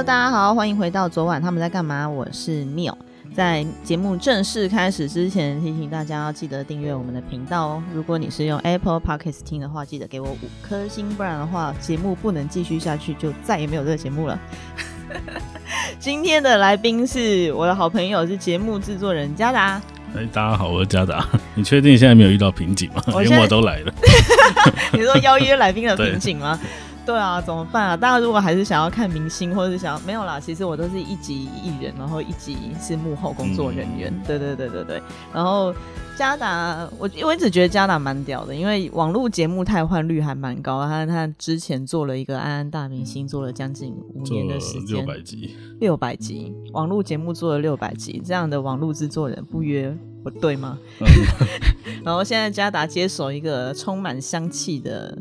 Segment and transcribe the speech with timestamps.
[0.00, 2.08] Hello，大家好，欢迎回到昨晚他们在干嘛？
[2.08, 2.94] 我是 Neil。
[3.34, 7.82] 在节目正式开始之前，提醒大家要记得订阅我们的频道哦。
[7.92, 14.40] 如果你是用 Apple Podcast 听的话，记得给我五颗星，不然的话节目不能继续下去，就再也没有这个节目了。
[16.00, 19.82] 今天的来宾是我的好朋友，是节目制作人嘉达。
[20.16, 21.28] 哎，大家好，我是嘉达。
[21.54, 23.02] 你确定现在没有遇到瓶颈吗？
[23.22, 23.92] 连我都来了。
[24.94, 26.58] 你说邀约来宾的瓶颈吗？
[27.10, 27.96] 对啊，怎么办啊？
[27.96, 34.14] 大家如果还是想要看明星，或者是想要没有啦，其实我都是一级艺人，然后一级是幕后工作人员。
[34.24, 35.02] 对对对对对。
[35.34, 35.74] 然后
[36.16, 40.86] 嘉达，我我一直觉得嘉达蛮屌的，因为网络节目汰换率还蛮高。
[40.86, 50.78] 他他之前做了一个安安大明星，做了将近五年的时间，六百集，六百集网络节目做了六百集，这样的网络制作人不约不对吗？
[52.04, 55.18] 然后现在嘉达接手一个充满香气的。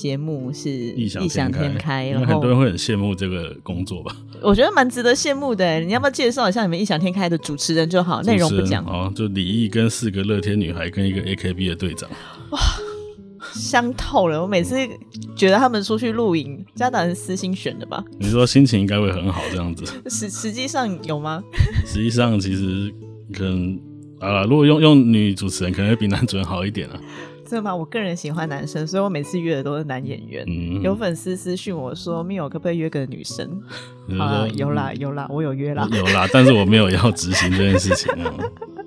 [0.00, 4.16] 节目是异想天开，因为很多人会很羡慕这个工作吧？
[4.40, 5.78] 我觉得蛮值得羡慕的。
[5.80, 9.12] 你要不要介绍一下你们异想天开的主持人就好，内容不讲哦。
[9.14, 12.08] 就李毅跟四个乐天女孩跟一个 AKB 的队长，
[12.50, 12.58] 哇，
[13.52, 14.40] 香透了！
[14.40, 14.74] 我每次
[15.36, 18.02] 觉得他们出去露营，家长是私心选的吧？
[18.18, 21.42] 你说心情应该会很好这样子， 实实际上有吗？
[21.86, 22.90] 实际上其实
[23.34, 23.78] 可能
[24.18, 26.98] 啊，如果用用女主持人，可能会比男主人好一点啊。
[27.50, 27.74] 真的吗？
[27.74, 30.46] 我个人喜欢男生，所以我每次约的都是男演员。
[30.80, 33.60] 有粉丝私讯我说：“密友可不可以约个女生？”
[34.20, 38.32] 啊，有啦有啦，我有约啦，有啦，但是我没有要执行这件事情啊。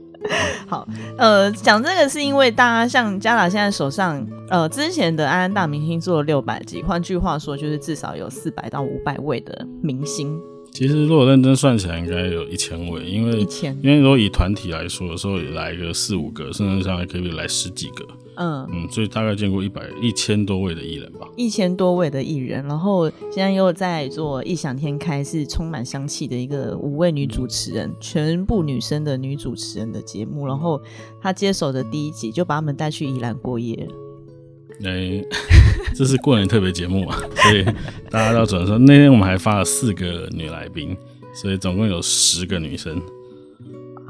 [0.66, 10.40] 好，呃，讲这个是因为大家像嘉达现在手上，呃，之前的安安大明星做了六百集，换句话说，就是至少有四百到五百位的明星。
[10.72, 13.46] 其实如果认真算起来，应该有一千位，因为
[13.82, 18.08] 因为如果以团体来说，有时候也来个四五个，甚至上还可以来十几个。
[18.36, 30.82] 嗯嗯，所以大概见过一百一千多位的艺人吧，一千多位的艺人，然后现在又在做异想天开，是充满香气的一个五位女主持人，全部女生的女主持人的节目，然后
[31.22, 33.88] 她接手的第一集就把他们带去宜兰过夜。
[34.84, 35.24] 哎，
[35.96, 37.64] 这是过年特别节目嘛， 所以
[38.10, 40.98] 大家要转说，那天我们还发了四个女来宾，
[41.36, 43.00] 所以总共有十个女生。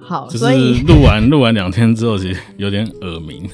[0.01, 3.49] 好，所以录完录完两天之后，其实有点耳鸣。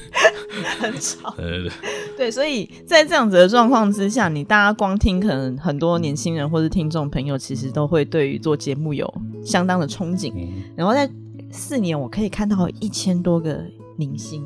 [0.78, 1.70] 很吵， 对对
[2.16, 9.12] 对，所以在这样子的状况之下，你大家光听，可能很多年轻人或是听众朋友，其实都会对于做节目有
[9.44, 10.32] 相当的憧憬。
[10.76, 11.08] 然后在
[11.50, 13.64] 四年，我可以看到一千多个
[13.96, 14.44] 明星，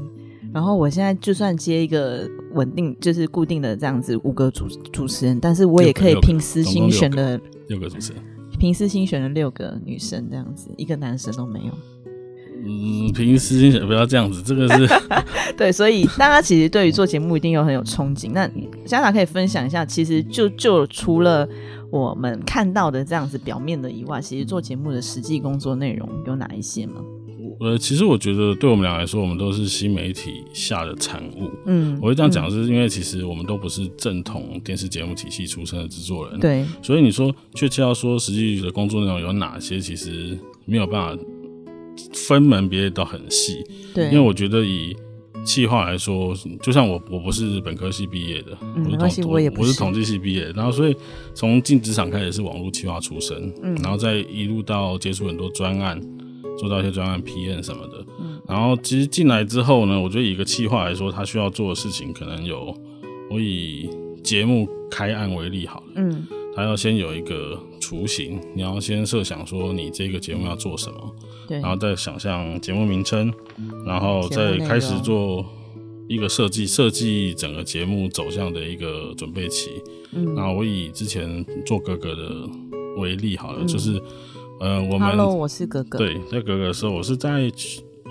[0.52, 8.22] 然后我现在就算接一个稳定，就是固定的这样子五个主主持人，但是我也可以凭私心选了六个主持人，
[8.58, 11.72] 凭私心选了六个女生，这样子一个男生都没有。
[12.66, 14.88] 嗯，平时心想不要这样子，这个是
[15.56, 18.30] 对，所以大家其实对于做节目一定有很有憧憬。
[18.32, 18.48] 那
[18.86, 21.46] 家长可以分享一下，其实就就除了
[21.90, 26.94] 我们看到的这样子表面的以外，其实做节目的实际工作内容有哪一些吗？
[27.60, 31.48] 呃，其实我觉得对我们俩来说，我们都是新媒体下的产物。
[31.66, 36.40] 嗯，我会这样讲，是因为其实我们都不是正统电视节目体系出身的制作人。
[36.40, 41.22] 对，所以你说确切要说实际的工作内容有哪些，其实没有办法。
[42.12, 44.96] 分门别类都很细，对，因为我觉得以
[45.44, 48.56] 企划来说，就像我我不是本科系毕业的，
[49.10, 50.96] 系，我也不是统计系毕业，然后所以
[51.34, 56.00] 从进职场开始是网络企划出身，嗯，然后再一路到接触很多专案，
[56.58, 62.74] 做到一些专案 PM 什么的，嗯，然后其实进来之后呢，我觉得以一个企划来说，他需要做的事情可能有，
[63.30, 63.88] 我以
[64.22, 66.26] 节目开案为例好了，嗯。
[66.54, 71.16] 他要先有一个雏形，你要先设想说你这个节目要做什么，
[71.48, 73.32] 对，然后再想象节目名称，
[73.84, 75.44] 然后再开始做
[76.08, 79.70] 一个设计，设计整个节目走向的一个准备期。
[80.12, 82.48] 嗯，然后我以之前做哥哥的
[82.98, 84.00] 为例好了，就是
[84.60, 87.50] 呃，我们，Hello，我是哥哥，对，在哥哥的时候，我是在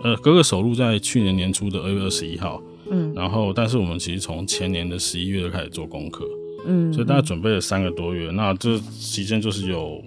[0.04, 6.28] 呃哥哥首录在去年年初的二月二十一号，嗯，然后但是我们其实从前年的十一月就开始做功课。
[6.66, 10.04] 嗯，所以大家准备了三个多月，那这期间就是有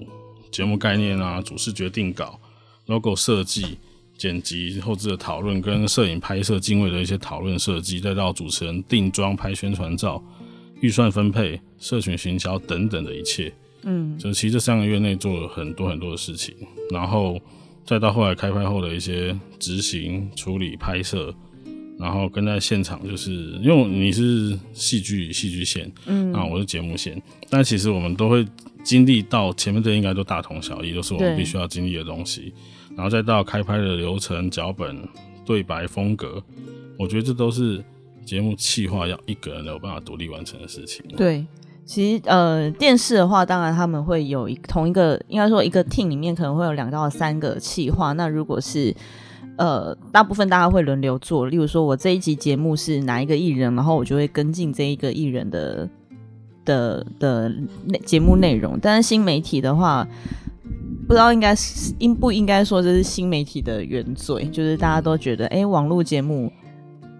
[0.50, 2.38] 节目概念啊、主视觉定稿、
[2.86, 3.78] logo 设计、
[4.16, 10.22] 剪辑、后置的讨论，跟摄影拍摄、敬畏的一些讨论设计，再到主持人定妆、拍宣传照、
[10.80, 13.52] 预算分配、社群行销等等的一切。
[13.82, 16.54] 嗯，就其实这三个月内做了很多很多的事情，
[16.90, 17.38] 然后
[17.84, 21.34] 再到后来开拍后的一些执行、处理、拍摄。
[21.98, 28.46] 然后跟在现场，就是因为你是戏剧戏剧线，嗯，啊，我是节目线，但其实我们都会
[28.84, 32.52] 经历到前面这应该都大同小异，都是我们必须要经历的东西。
[32.94, 34.96] 然后再到开拍的流程、脚本、
[35.44, 36.42] 对白、风格，
[36.98, 37.84] 我觉得这都是
[38.24, 41.04] 节目企划要一个人有办法独立完成的事情。
[41.16, 41.44] 对。
[41.84, 48.12] 其实呃，电视的话，当然他们会有一同一个，应该说一个 team 里面可能会有两到三个企划。
[48.14, 48.92] 那如果是
[49.56, 55.88] 呃，大部分大家会轮流做，例如说我这一集节目是哪一个艺人，然后我就会跟进这一个艺人的
[56.64, 57.48] 的的
[57.84, 58.78] 内节目内容。
[58.80, 60.06] 但是新媒体的话，
[61.06, 66.52] 不知道应该是应不应该说这是新媒体的原罪，就是大家都觉得，哎，网络节目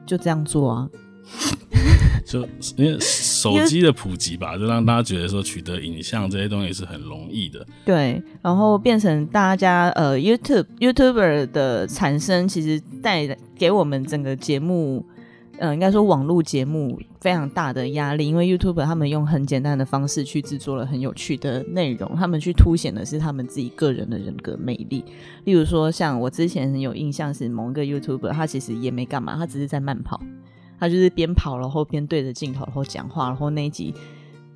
[0.04, 0.88] 就这样做啊。
[2.24, 2.40] 就
[2.76, 7.64] 因为手机的普及吧，就让大家觉得说取得影像这些东西是很容易的。
[7.84, 13.26] 对，然后变成大家呃，YouTube YouTuber 的产生，其实带
[13.56, 15.04] 给我们整个节目，
[15.58, 18.26] 嗯，应该说网络节目非常大的压力。
[18.26, 25.04] 因为 YouTuber 他们用很简单的方式去制作了很有趣的内容，他们去凸显的是他们自己个人的人格魅力。
[25.44, 30.20] 例如说，像我之前很有印象是某一个 YouTuber，他其实也没干嘛，他只是在慢跑。
[30.78, 33.94] 他就是边跑，然后边对着镜头，然后讲话，然后那一集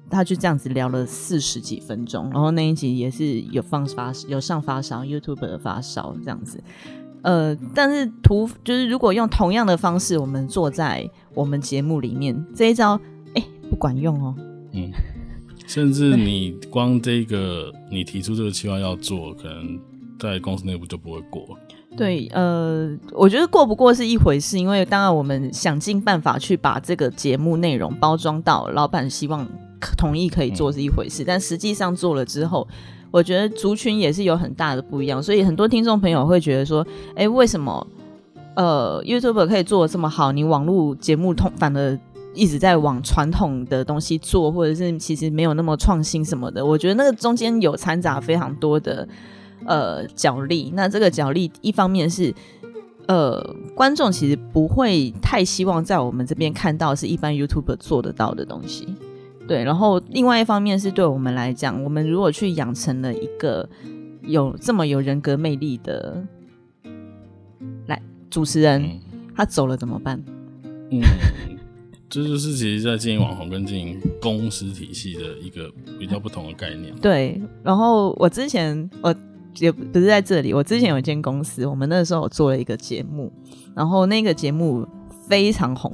[0.09, 6.63] 他就这样子聊了四十几分钟，然后那一集也是有放发有上发烧，YouTube 的发烧这样子。
[7.23, 12.99] 呃，但是图就是如果用同样的方式，我们坐在我们节目里面，这一招
[13.35, 14.35] 哎不管用哦。
[14.73, 14.91] 嗯，
[15.67, 19.79] 甚至 你光这个你提出这个期望要做，可能
[20.19, 21.59] 在公司内部就不会过。
[21.97, 29.47] 对，呃，我觉得过不过是一回事，因为当然我们想尽办法去把这个节目内容包装到老板希望
[29.99, 32.67] 同意可以做是一回事，但实际上做了之后，
[33.11, 37.87] 我觉得族群也是有很大的不一样，所以很多听众朋友会觉得说，哎，为什么
[38.55, 41.99] 呃 YouTube 可以做的这么好，你网络节目通反而
[42.35, 46.65] 一直在往传统的东西做，或者是其实没有那么创新什么的？
[46.65, 49.07] 我觉得那个中间有掺杂非常多的。
[49.67, 52.35] 呃，角力，那这个角力一方面是，
[53.07, 53.39] 呃，
[53.75, 58.89] 观众其实不会太希望在我们这边看到是一般 YouTube 做得到的东西，
[59.47, 59.63] 对。
[59.63, 63.69] 然后另外一方面是对我们来讲，我们如果去养成了一个
[64.23, 66.25] 有这么有人格魅力的
[67.87, 68.99] 来主持人，
[69.37, 70.23] 他走了怎么办？
[70.91, 71.03] 嗯，
[72.09, 76.95] 这就是其实在经营网红跟经营公司体系的一个比较不同的概念。
[77.01, 77.41] 对。
[77.63, 79.15] 然后我之前我。
[79.59, 80.55] 也不是在这里。
[80.55, 83.33] 我之前有一间公司，我们那时候做了一个节目，
[83.75, 84.87] 然后那个节目
[85.29, 85.93] 非常红，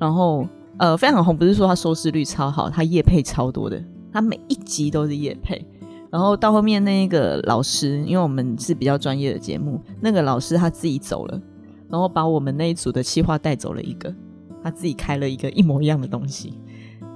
[0.00, 0.46] 然后
[0.78, 3.82] 呃非常红，不是说它收视率超好，它业配超多的，
[4.12, 5.64] 它每一集都是业配。
[6.10, 11.40] 然后到后面那个老师，因为我们是比较专业的节目，那个老师他自己走了，
[11.88, 14.14] 然后把我们那一组的企划带走了一个，
[14.62, 16.54] 他自己开了一个一模一样的东西。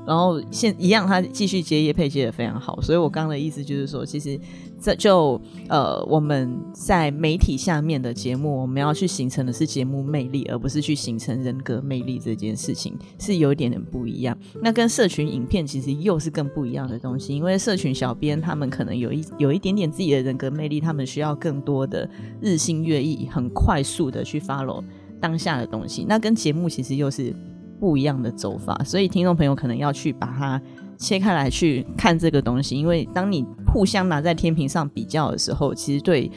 [0.05, 4.41] 然后现一样，他继续接夜配接的非常好，所以我刚刚的意思就是说，其实
[4.81, 14.37] 这就呃我们在媒体下面的节目，我们要去形成的是节目魅力，而不是去形成人格魅力这件事情是有一点点不一样。
[14.63, 22.09] 那跟社群影片其实又是更不一样的东西，因为社群小编他们可能有一有一点点自己的人格魅力，他们需要更多的
[22.41, 24.83] 日新月异，很快速的去 follow
[25.21, 26.05] 当下的东西。
[26.09, 27.35] 那跟节目其实又是。
[27.81, 30.61] 不一样的走法，所以听众朋友可能要去把它
[30.99, 36.31] 切开来去看这个东西，因为当你互相拿在天平上比较的时候，其实对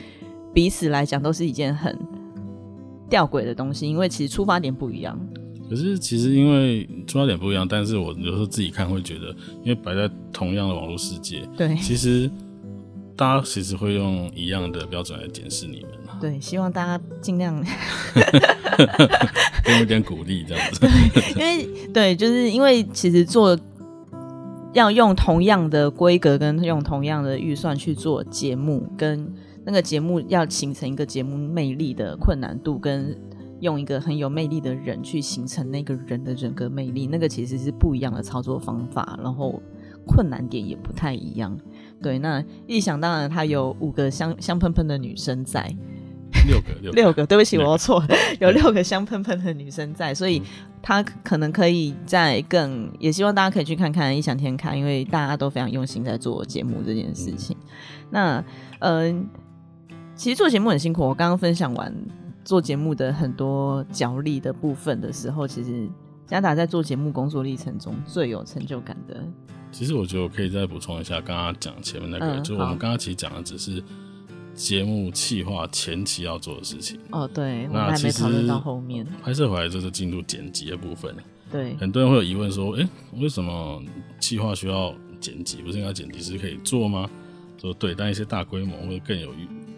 [0.54, 1.98] 彼此来讲都是一件很
[3.10, 5.20] 吊诡的东西，因为其实出发点不一样。
[5.70, 12.30] 可是其实因为出发点不一样，但是我有时候自己看会觉得，因为摆在同样的网络世界，对，其实
[13.16, 15.92] 大家其实会用一样的标准来检视你们。
[16.20, 17.56] 对，希望大家尽量
[19.64, 20.86] 给我一点鼓励，这样子。
[21.40, 23.58] 因为对，就是因为其实做
[24.74, 29.32] 要用同样的规格跟用同样的预算去做节目，跟
[29.66, 33.16] 那个节目要形成一个节目魅力的困难度，跟
[33.60, 39.62] 用一个很有魅力的人去形成那个人的人格魅力，那个其实是不一样的操作方法，然后
[40.08, 41.56] 困难点也不太一样。
[42.02, 45.76] 对，那一想当然，他有五个香香喷喷的女生在。
[46.48, 48.04] 六个，六个，对不起，我错，
[48.40, 50.42] 有六个香喷喷的女生在，所以
[50.82, 57.56] 她可能可以在更，也希望大家可以去看看异想天开，因为大家都非常用心在做节目这件事情。
[58.10, 58.44] 那，
[58.80, 59.28] 嗯，
[60.16, 61.04] 其实做节目很辛苦。
[61.04, 61.94] 我刚刚分享完
[62.44, 65.88] 做节目的很多角力的部分的时候，其实
[66.26, 69.22] 嘉达在做节目工作历程中最有成就感的。
[69.72, 73.84] 其实我觉得我可以再补充一下，刚刚讲前面那个，就我们刚刚其实讲的只是。
[74.54, 81.16] 节目企划前期要做的事情哦，对，那其实到后面拍摄回来就是进入剪辑的部分。
[81.52, 83.82] 对，很多人会有疑问说，哎，为什么
[84.20, 85.62] 企划需要剪辑？
[85.62, 87.10] 不是应该剪辑师可以做吗？
[87.60, 89.32] 说对，但一些大规模或者更有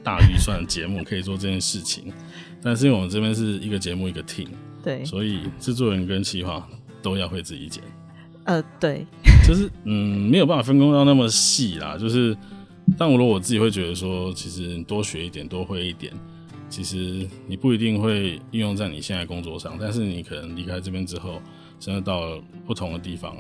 [0.04, 2.14] 大预算的节目可以做这件事情，
[2.62, 4.48] 但是因为我们这边是一个节目一个 team，
[4.84, 6.68] 对，所以制作人跟企划
[7.02, 7.84] 都要会自己剪。
[8.46, 9.06] 呃，对，
[9.48, 11.98] 就是嗯，没有办法分工到那么细啦。
[11.98, 12.38] 就是，
[12.98, 16.14] 但如果我自己会觉得说，其实多学一点，多会一点，
[16.70, 21.42] 其实你不一定会应用在你现在工作上，但是你可能离开这边之后，
[21.80, 23.36] 真的到了不同的地方，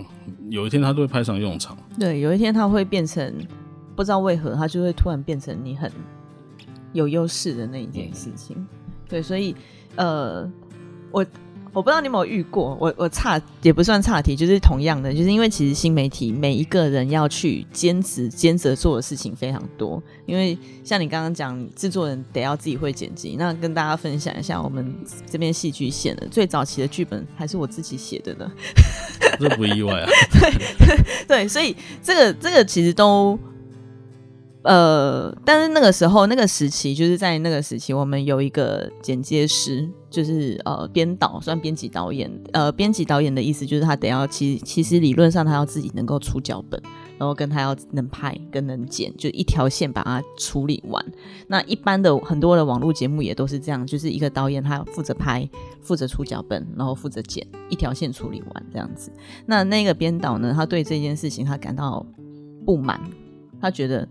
[0.50, 1.77] 有一天它都会派上用场。
[2.00, 3.33] 对，有一天它会变成，
[3.95, 5.91] 不知道为何它就会突然变成你很
[6.93, 8.65] 有优势的那一件事情。
[9.07, 9.55] 对，所以
[9.95, 10.50] 呃，
[11.12, 11.25] 我。
[11.74, 24.96] 我不知道你有没有遇过，我我差也不算差题，就是同样的，就是因为其实新媒体每一个人要去兼职兼职做的事情非常多，因为像你刚刚讲，制作人得要自己会剪辑，那跟大家分享一下，我们
[25.30, 28.51] 这边戏剧线的最早期的剧本还是我自己写的呢，
[29.39, 30.10] 这不意外啊，
[30.77, 33.38] 对 对，所以这个这个其实都。
[34.63, 42.32] 呃，但是那个时候那个时期，就是在那个时期，我们有一个剪接师，就是呃编导，算编辑导演。
[42.53, 46.82] 呃，编辑导演的意思就是他得要，其其实理论上他要自己能够出脚本，
[47.17, 51.05] 然后跟他要能拍跟能剪，就一条线把它处理完。
[51.48, 55.46] 那一般的很多的网络节目也都是这样，就是一个导演他负责拍，
[55.82, 59.12] 负责出脚本，然后负责剪，一条线处理完这样子。
[59.46, 62.05] 那那个编导呢，他对这件事情他感到
[62.65, 62.98] 不满，
[63.60, 64.08] 他觉得。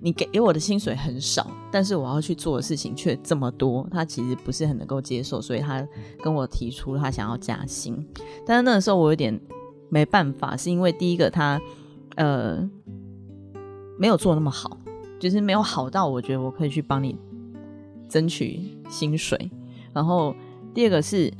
[0.00, 5.86] 你给给我的薪水很少，但是我要去做的事情却这么多，他其实不是很能够接受，所以他
[6.22, 8.06] 跟我提出他想要加薪。
[8.46, 9.40] 但是那个时候我有点
[9.88, 11.60] 没办法，是因为第一个他
[12.16, 12.58] 呃
[13.98, 14.78] 没有做那么好，
[15.18, 17.16] 就是没有好到我觉得我可以去帮你
[18.08, 19.50] 争取薪水。
[19.92, 20.34] 然后
[20.72, 21.32] 第二个是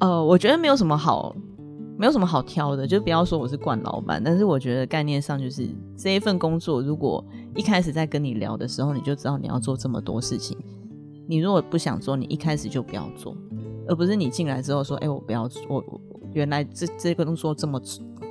[0.00, 1.34] 呃，我觉得没有什么好。
[1.98, 7.22] 没有什么好挑的，就不要说我是惯老板，但是我觉得概念上就是这一份工作，如果
[7.56, 10.56] 一开始在跟你聊的时候，你就知道你要做这么多事情，
[11.26, 13.36] 你如果不想做，你一开始就不要做，
[13.88, 15.82] 而不是你进来之后说，哎，我不要，我
[16.34, 17.82] 原来这这个工作这么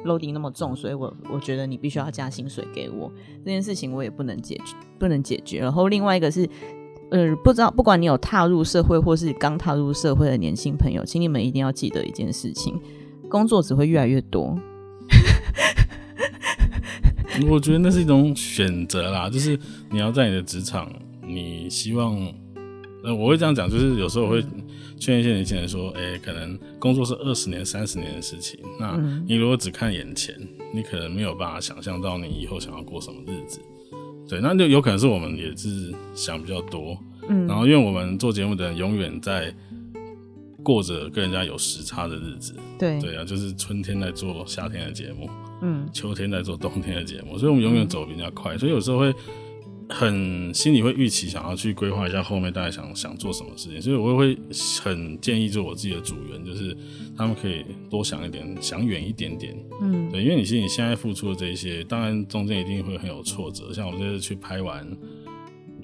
[0.06, 3.12] loading 那么重，所以我我觉得你必须要加薪水给我，
[3.44, 5.60] 这件事情我也不能解决，不能解决。
[5.60, 6.50] 然后另外一个是，
[7.12, 12.80] 呃，不知道不管你有踏入社会或是刚踏入社会的年轻朋友，请你们一定要记得一件事情。
[13.30, 14.58] 工作只会越来越多，
[17.50, 19.60] 我觉得那是一种选择啦，就是
[19.92, 20.92] 你要在你的职场，
[21.26, 22.16] 你希望，
[23.04, 24.44] 呃，我会这样讲，就是有时候我会
[24.98, 30.34] 劝一些年轻人说，哎，可能工作是二十年、三十年的事情，那你如果只看眼前，
[30.74, 33.60] 你可能没有办法想象到你以后想要过什么日子，
[34.28, 39.54] 对，那就有可能是我们也是想比较多，嗯，然后因为我们做节目的人永远在。
[40.68, 43.00] 过着跟人家有时差的日子，对。
[43.00, 45.30] 对啊，就是春天在做夏天的节目，
[45.62, 49.14] 嗯，秋天在做冬天的节目，所以我们永远走比较快，所以有时候会
[49.88, 54.38] 很心里会预期想要去规划一下后面大概想想做什么事情，所以我也会
[54.84, 56.76] 很建议做我自己的组员，就是
[57.18, 64.86] 他们可以多想一点，想远一点点，嗯，对，因为你其实你现在付出的这些，当然中间一定会很有挫折，像我这次去拍完。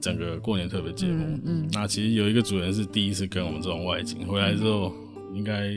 [0.04, 4.92] 整个过年特别节目，嗯，那其实有一个主人是第一次跟我们这种外景回来之后，
[5.34, 5.70] 应该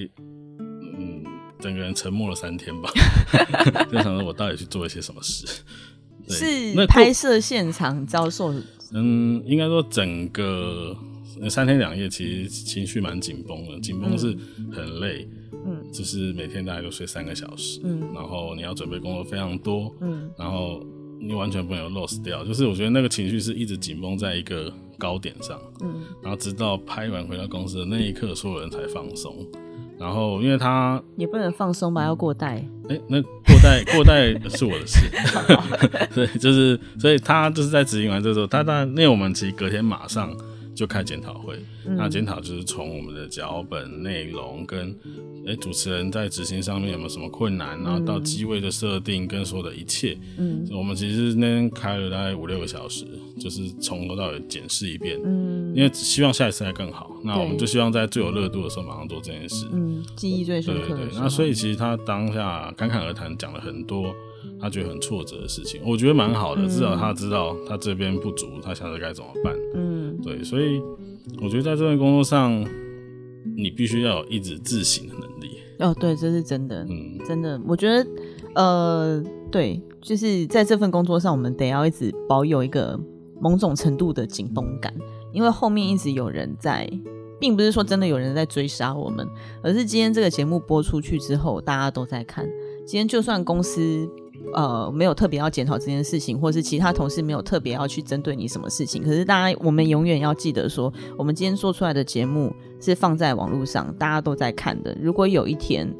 [0.59, 1.23] 嗯，
[1.61, 2.90] 整个人沉默了三天吧，
[3.88, 5.47] 就想说我到底去做了些什么事？
[6.28, 8.52] 是拍摄现场遭受？
[8.92, 10.97] 嗯，应该说整个
[11.49, 14.37] 三天两夜其实情绪蛮紧绷的，紧绷是
[14.73, 15.28] 很累，
[15.64, 20.85] 嗯，就是每天大概都睡三个小时，嗯，然后你要准备工作非常多，嗯，然后。
[21.21, 29.35] 你完全不能 lose 掉，就是我觉得那个情绪是一直紧绷在一个高点上，嗯，然后直到拍完回到公司的那一刻，所有人才放松。
[29.99, 32.63] 然后因为他也不能放松吧，要过带。
[32.89, 35.01] 哎，那过带过带是我的事，
[36.15, 40.31] 对，就是所以他就是在执行完这时候，他当然那我们其实隔天马上。
[40.76, 41.59] 就开检讨会，
[41.97, 44.95] 那检讨就是从我们的脚本内容跟
[45.47, 53.06] 诶主持人在执行上面有没有什么困难，然后到机位的设定跟所有的一切，嗯，我们其实那天开了大概五六个小时，
[53.40, 60.88] 就是从头到尾检视一遍，嗯，因为希望下一次还更好，那我们就希望在最有热度的时候马上做这件事，嗯，记忆最深刻。
[60.88, 64.14] 对对对，那所以其实他当下侃侃而谈讲了很多
[64.61, 69.97] 他觉得很挫折的事情，我觉得蛮好的，至少他知道他这边不足，他下次该怎么办，嗯。
[70.25, 70.81] 对，所以
[71.43, 72.65] 我觉得在这份工作上，
[73.55, 75.59] 你必须要有一直自省的能力。
[75.79, 78.07] 哦，对，这是真的，嗯，真的，我觉得，
[78.55, 79.23] 呃，
[79.53, 82.99] 对，就是在这份工作上，我们得要一直保有一个
[83.38, 84.93] 某种程度的紧绷感，
[85.35, 86.91] 因为后面一直有人在，
[87.38, 89.29] 并不是说真的有人在追杀我们，
[89.62, 92.49] 而是今天这个节目播出去之后，大家都在看。
[92.87, 94.09] 今天就算公司。
[94.55, 99.03] 呃，没有特别要检讨这件事情，或是其他同事没有特别要去针对你什么事情。
[99.03, 104.97] 可是，大家我们永远要记得说，我们今天做出来的节目是放在网络上，大家都在看的。
[105.00, 105.93] 如果有一天，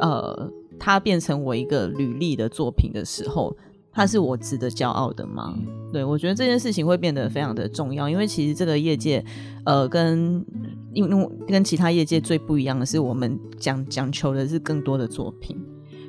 [0.00, 3.56] 呃，它变成我一个履历的作品的时候，
[3.90, 5.56] 它是我值得骄傲的吗？
[5.92, 9.24] 对我觉得这件事情会变得非常的重要，因为其实这个业界，
[9.64, 10.44] 呃，跟
[10.92, 15.56] 因为跟其他业界最不一样的是，我们讲讲求的是更多的作品。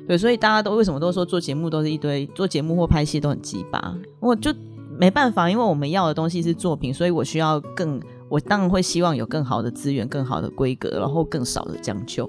[0.08, 4.50] 对，所以大家都为什么都说做节目都是一堆做节目或拍戏都很鸡巴，我就
[4.98, 8.00] 没办法，因为我们要的东西是作品，所以我需要更，
[8.30, 12.26] 我当然会希望有更好的资源、更好的规格，然后更少的将就。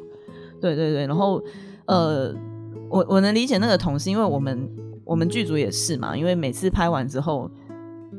[0.60, 1.42] 对对对，然后
[1.86, 2.36] 呃，
[2.90, 4.70] 我我能理解那个同事，因为我们
[5.06, 7.50] 我们剧组也是嘛，因为每次拍完之后，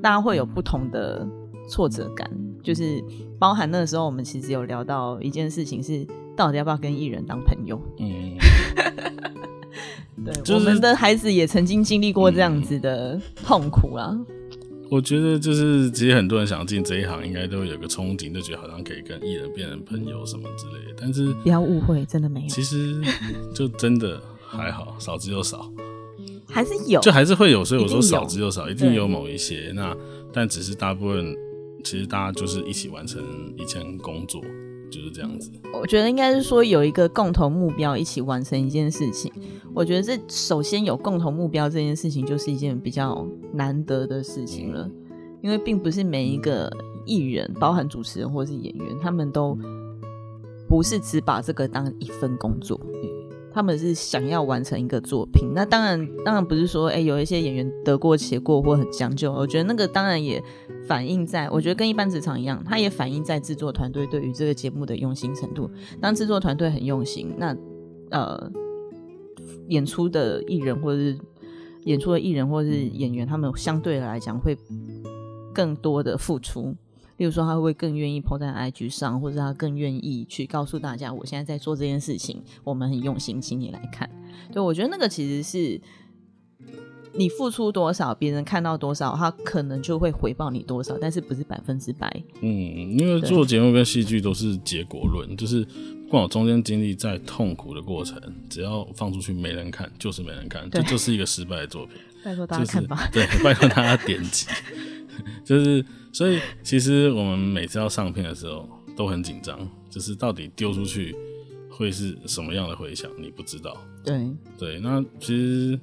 [0.02, 1.28] 大家会有不同的
[1.68, 2.26] 挫折感，
[2.62, 3.04] 就是
[3.38, 6.06] 包含那个时候我们其实有聊到一件事情是。
[6.36, 7.80] 到底要不要跟艺人当朋友？
[7.98, 8.36] 嗯，
[10.24, 14.16] 对，我们的孩子也曾经经历过这样子的痛苦啊。
[14.90, 20.96] 我觉得就是，其实很多人想进这一行，应该都有个憧憬，就觉得好像可以跟艺人变成朋友什么之类的。
[21.00, 22.48] 但是不要误会，真的没有。
[22.48, 23.00] 其实
[23.54, 25.70] 就真的还好， 少之又少。
[26.48, 27.64] 还是有，就还是会有。
[27.64, 29.70] 所以我说少之又少，一定有某一些。
[29.76, 29.96] 那
[30.32, 31.36] 但只是大部分，
[31.84, 33.22] 其实大家就是一起完成
[33.56, 34.42] 一件工作。
[34.90, 39.32] 就是这样子，我觉得应该是说有一个共同目标，一起完成一件事情。
[39.72, 44.90] 我觉得这首先有共同目标这件事情，就是一件比较难得的事情了。
[45.40, 46.70] 因为并不是每一个
[47.06, 49.56] 艺人，包含主持人或是演员，他们都
[50.68, 52.78] 不是只把这个当一份工作。
[53.52, 59.32] 他们是想要完成一个作品，那当然，当然不是说，哎，有一些演员得过且过或很将就。
[59.32, 60.42] 我觉得那个当然也
[60.86, 65.70] 反映在，我觉得跟一般职场一样，它也反映在制作团队对于这个节目的用心程度。
[66.00, 67.56] 当制作团队很用心，那
[68.10, 68.50] 呃，
[69.68, 71.18] 演出的艺人或者是
[71.84, 74.56] 演出的艺人或者是演员，他们相对来讲会
[75.54, 76.74] 更多的付出。
[77.20, 84.08] 例如说，他会更愿意 po 在 IG 上，或者他更愿意去告诉大家，我现在在做这件事情，我们很用心，请你来看。
[84.50, 85.78] 对我觉得那个其实是
[87.12, 92.10] 你付出多少，别人看到多少，他可能就会回报你多少，但是不是百分之百。
[92.40, 95.62] 嗯，因为做节目跟戏剧都是结果论，就是
[96.06, 101.96] 不管我中间经历再痛苦的过程，只要放出去没人看，就是没人看，这就是一个失败的作品。
[102.24, 104.46] 拜托大家看吧，对，拜托大家点击，
[105.44, 105.84] 就是。
[106.12, 109.56] 所以其实我们每次要上片的时候都很紧张，
[109.88, 111.14] 就是到底丢出去
[111.70, 113.80] 会是什么样的回响，你不知道。
[114.04, 114.28] 对
[114.58, 115.78] 对，那其实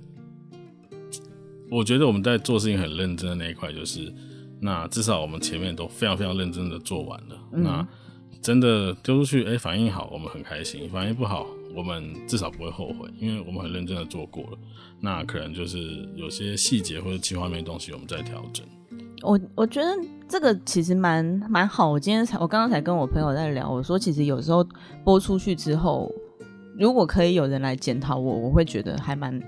[1.71, 4.13] 我觉得我们在做事情很认真的那一块，就是
[4.59, 7.39] 那至少我们前面都非常非常认真的做完了。
[7.49, 7.87] 那
[8.41, 14.57] 真的丢出去，哎，反应好，我们很开心；反应不好，我们至少不会后悔，因为我们很认真的做过了。
[14.99, 18.65] 那可能就是有些细节或者其画面东西，我们在调整。
[19.23, 19.87] 我我觉得
[20.27, 21.89] 这个其实蛮蛮好。
[21.89, 24.65] 我今天才我刚刚才跟我朋友在聊，我说其实有时候
[25.03, 26.11] 播出去之后，
[26.77, 29.41] 如果可以有人来检讨我，我会觉得还蛮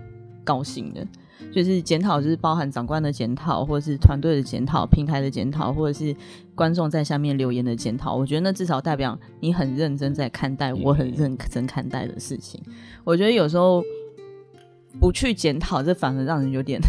[0.43, 1.05] 高兴的。
[1.53, 6.15] 就是检讨，就是包含长官的检讨，或者是团队的检讨、平台的检讨，或者是
[6.53, 8.15] 观众在下面留言的检讨。
[8.15, 12.61] 我觉得那至少代表你很认真在看待我很认真看待的事情。
[13.03, 13.83] 我觉得有时候
[14.99, 16.79] 不去检讨，这反而让人有点。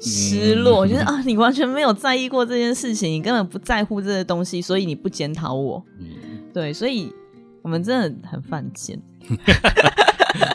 [0.00, 5.84] 失落，就是啊，你完全没有在意过这件事情，你根本不在乎这些东西，所以你不检讨我。
[5.98, 6.06] 嗯
[6.54, 7.12] 对，所以
[7.62, 9.00] 我们真的很犯贱，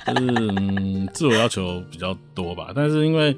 [0.08, 2.71] 就是嗯自我要求比较多吧。
[2.75, 3.36] 但是因为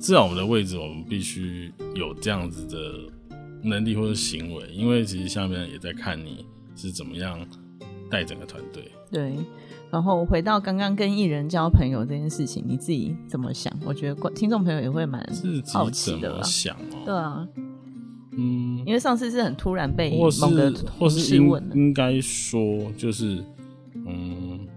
[0.00, 2.78] 至少我们的位置，我们必须有这样子的
[3.62, 7.38] 能力或者行为，因为其实下面也在看你是怎么样
[8.10, 8.90] 带整个团队。
[9.10, 9.34] 对。
[9.90, 13.72] 然后回到刚刚跟艺人交朋友这件事情，你自己怎么想？
[13.86, 15.26] 我觉得听众朋友也会蛮
[15.72, 16.42] 好奇的。
[16.42, 17.48] 想哦，对啊，
[18.32, 22.60] 嗯，因为上次是很突然被某个或是应应该说
[22.98, 23.42] 就是，
[23.94, 24.68] 嗯，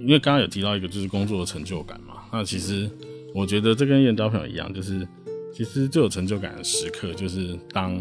[0.00, 2.14] 因为刚刚有提到一个就是工作的成就感嘛。
[2.32, 2.90] 那其实
[3.32, 5.06] 我觉得这跟艺人交朋友一样，就是
[5.52, 7.94] 其实最有成就感的时刻就是当，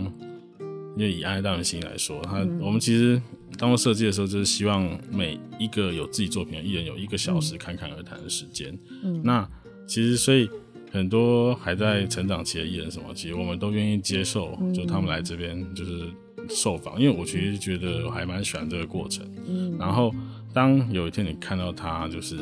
[0.98, 3.22] 因为以爱大明星来说，他我们其实。
[3.60, 8.74] 当我设计的时候，就是希望每一个有自己作品的艺人有一个小时侃侃而谈的时间。
[9.04, 9.46] 嗯，那
[9.86, 10.50] 其实所以
[10.90, 16.08] 很多还在成长期的艺人，什么其实我们都愿意接受，就他们来这边就是
[16.48, 19.30] 受访，因为我其实觉得我还蛮喜欢这个过程。
[19.46, 20.16] 嗯，然后
[20.54, 22.38] 当有一天你看到他就是，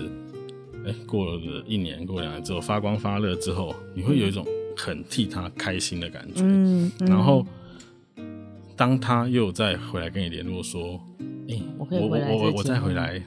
[0.85, 4.45] 哎，过了一年、过两年之后发光发热之后，你会有一种
[4.77, 6.41] 很替他开心的感觉。
[6.43, 7.43] 嗯，然后。
[8.77, 10.99] 当他又再回来跟你联络说
[11.49, 13.21] ：“哎，我我我我再回来，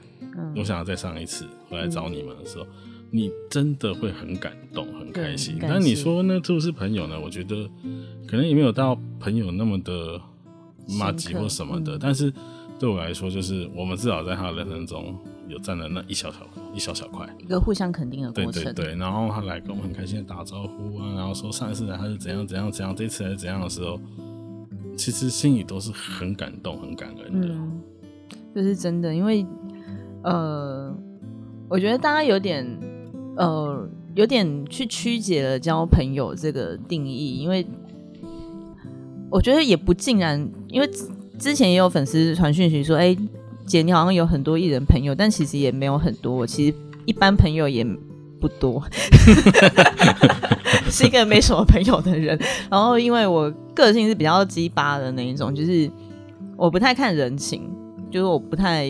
[0.55, 2.65] 我想要再上一次回来找你们的时候，
[3.11, 5.57] 你真的会很感动、很开心。
[5.59, 7.19] 但你说那是不是朋友呢？
[7.19, 7.69] 我觉得
[8.25, 10.19] 可能也没有到朋友那么的
[10.97, 11.97] 骂吉或什么的。
[11.99, 12.33] 但是
[12.79, 16.39] 对我来说，就是我们至少在他的人生中有占了那一小小
[16.73, 18.63] 一小小块，一个互相肯定的过程。
[18.63, 23.99] 对对对，然后他来跟我们很开心的打招呼啊，然后说上一次来他是怎样怎样怎样，这次来怎样的时候，
[24.97, 27.55] 其实心里都是很感动、很感恩的。
[28.53, 29.45] 这是真的，因为
[30.23, 30.95] 呃，
[31.69, 32.65] 我觉得大家有点
[33.37, 37.65] 呃有点去曲解了交朋友这个定义，因为
[39.29, 40.89] 我觉得也不尽然，因为
[41.39, 43.17] 之前也有粉丝传讯息说，哎。
[43.63, 46.45] 姐，你好像有很多艺人朋友，但其实也没有很多。
[46.45, 46.75] 其实
[47.05, 47.85] 一般朋友也
[48.41, 48.83] 不多，
[50.89, 52.37] 是一个没什么朋友的人。
[52.69, 55.89] 然后，因为我个性是比较鸡巴的那一种，就是
[56.57, 57.69] 我不太看人情，
[58.09, 58.87] 就是我不太，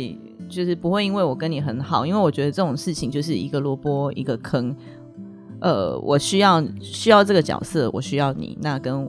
[0.49, 4.73] 就是不会因为我跟你很好，因为我觉得这种事情就是一个萝卜一个坑。
[5.59, 9.07] 呃，我需要需要这个角色，我需要你，那跟。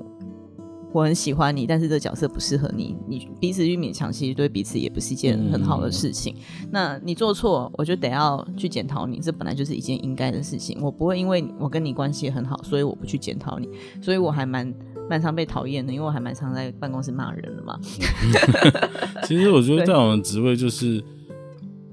[0.93, 6.35] 我很喜欢你，但是这角色不适合你，你彼此去勉强，其实对彼此也不是一件很好的事情。
[6.71, 10.79] 那你做错，我就得要去检讨你，这本来就是一件应该的事情。
[10.83, 13.69] 我不会因为我跟你关系很好，所以我不去检讨你。
[14.03, 14.73] 所以我还蛮
[15.09, 17.79] 蛮常被讨厌的，因为我还蛮常在办公室骂人的嘛。
[19.25, 21.03] 其实我觉得在我们职位就是，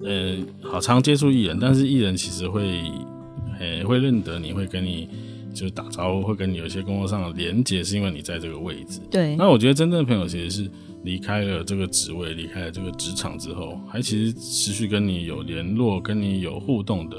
[0.03, 2.83] 呃，好常接触艺人，但是艺人其实会，
[3.59, 5.07] 呃，会认得你，会跟你。
[5.53, 8.99] 就是打招呼会跟你有一些工作上的连接，是因为你在这个位置。
[9.09, 9.35] 对。
[9.35, 10.71] 那我觉得真正的朋友其实是
[11.03, 17.17] 离开了这个职位，离开了这个职场之后，还其实持续跟你有联络、跟你有互动的。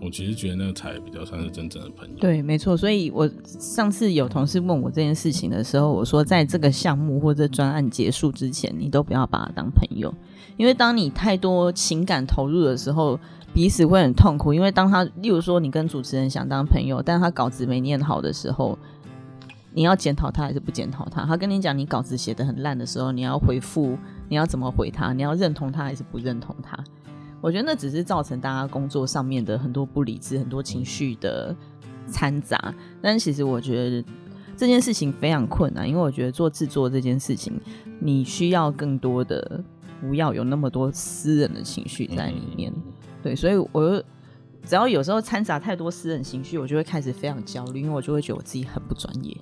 [0.00, 2.14] 我其实觉得那个才比较算是真正的朋友。
[2.18, 2.76] 对，没错。
[2.76, 10.12] 所以我上次有同事问我这件事情的时候，我说在这个项目或者专案结束之前，你都不要把他当朋友，
[10.56, 13.18] 因为当你太多情感投入的时候。
[13.54, 18.78] 彼此会很痛苦，因为当他，例如说你跟主持人想当朋友，但他稿子没念好的时候，
[19.74, 21.26] 你要检讨他还是不检讨他？
[21.26, 25.12] 他跟你讲你稿子写的很烂的时候，你要回复，你要怎么回他？
[25.12, 26.82] 你要认同他还是不认同他？
[27.42, 31.54] 我觉得那只是造成大家工作上面的很多不理智、很多情绪的
[32.06, 32.74] 掺杂。
[33.02, 34.04] 但其实我觉得
[34.56, 37.52] 这件事情非常困难，因为我觉得做制作这件事情，
[38.00, 39.62] 你需要更多的
[40.00, 42.72] 不要有那么多私人的情绪在里面。
[43.22, 44.02] 对，所以我
[44.64, 49.36] 只要有时候掺杂太多私人情绪，我就会开始非常焦虑，因为我就会觉得我自己很不专业。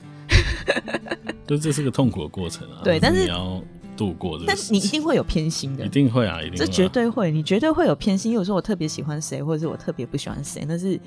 [1.47, 2.81] 就这是个痛苦的过程啊！
[2.85, 3.61] 对，但是你要
[3.97, 8.33] 度过这个，但是你一定会有偏心的，一定会啊，一定这绝对会，你绝对会有偏心。
[8.33, 11.01] 有时候我特别喜欢谁，或者是我特别不喜欢谁，那是。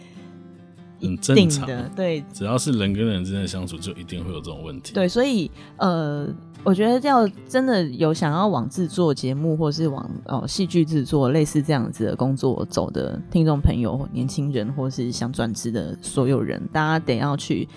[1.02, 4.94] 很正常的，对，只要是人跟人之间的相处，就一定会有这种问题。
[4.94, 6.30] 对，所以呃，
[6.64, 17.68] 我觉得要真的有想要往制作节目，或是往哦戏剧制作类似这样子的工作走的听众朋友、年轻人，或是想转职的所有人，大家得要去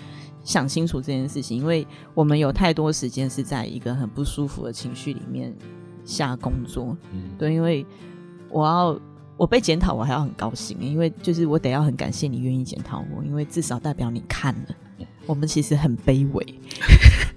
[0.43, 5.53] 想清楚这件事情，因为我们有太多时间是在一个很不舒服的情绪里面
[6.05, 6.95] 下工作。
[7.11, 7.85] 嗯，对，因为
[8.49, 8.99] 我要。
[9.39, 14.75] 我被检讨，我还要很高兴，因为就是我得要很感谢你愿意检讨我，因为至少代表你看了。
[15.27, 16.43] 我们其实很卑微，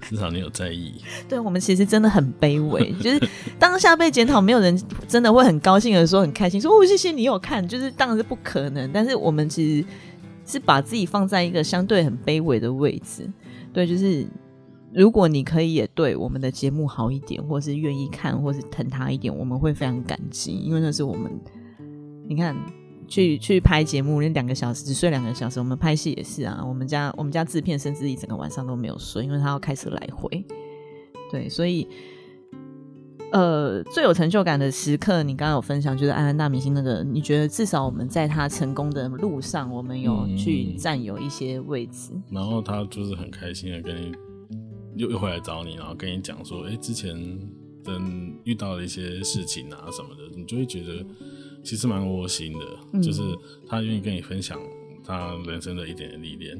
[0.03, 0.95] 至少你有在意。
[1.29, 8.91] 对，我们其实真的很卑微， 就是当下被检讨，没有人真的会很高兴的说很开心，说哦谢谢你有看，就是当然是不可能。
[8.93, 9.87] 但是我们其实
[10.47, 13.29] 是把自己放在一个相对很卑微的位置。
[13.73, 14.27] 对，就是
[14.93, 21.31] 如果你可以也对我们的节目好一点，或是愿意看，或是疼他一点，我们会非常感激，因为那是我们。
[22.27, 22.57] 你看，
[23.11, 25.59] 去去拍节目，那两个小时只睡两个小时。
[25.59, 30.43] 我们拍戏也是啊，我们家我们家制片甚至一整个晚上都没有睡，因为他要开车来回。
[31.31, 31.87] 对，所以，
[33.33, 42.13] 呃，最有成就感的时刻，你刚刚有分享，就是安安大明星那个，你觉得至少我们在他成功的路上，我们有去占有一些位置。
[42.31, 44.13] 然后他就是很开心的跟你
[44.97, 47.17] 又又回来找你，然后跟你讲说，哎，之前
[47.93, 51.05] 等遇到的一些事情啊什么的，你就会觉得。
[51.63, 53.21] 其实蛮窝心的，就是
[53.69, 54.59] 他愿意跟你分享
[55.05, 56.59] 他人生的一点点历练，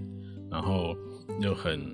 [0.51, 0.95] 然后
[1.41, 1.91] 又很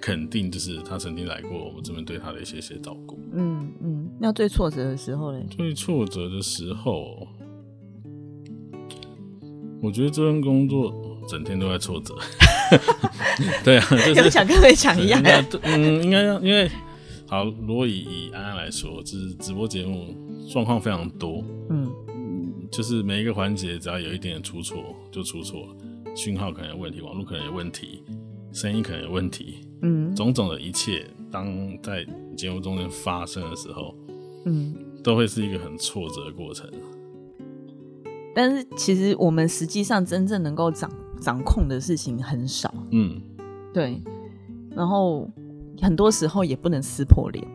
[0.00, 3.18] 肯定，就是他曾经来过我们这边对他的一些些照顾。
[3.32, 5.40] 嗯嗯，那最挫折的时候呢？
[5.50, 7.26] 最挫折的时候，
[9.82, 10.94] 我觉得这份工作
[11.28, 12.14] 整天都在挫折。
[13.64, 15.20] 对啊，就是想跟你讲一样。
[15.62, 16.70] 嗯，应该因为
[17.26, 20.14] 好，如果以以安安来说，就是直播节目
[20.48, 21.44] 状况非常多。
[21.70, 21.90] 嗯。
[22.68, 24.76] 就是每一个环节，只要有一点点出错，
[25.10, 25.68] 就出错，
[26.16, 28.02] 讯号可能有问题，网络可能有问题，
[28.52, 31.46] 声音可能有问题，嗯，种种的一切，当
[31.80, 32.04] 在
[32.36, 33.94] 节目中间发生的时候，
[34.46, 36.68] 嗯，都会是一个很挫折的过程。
[38.34, 43.22] 但是其实我们实际上真正能够掌掌控的事情很少，嗯，
[43.72, 44.02] 对，
[44.74, 45.30] 然后
[45.80, 47.46] 很多时候也不能撕破脸。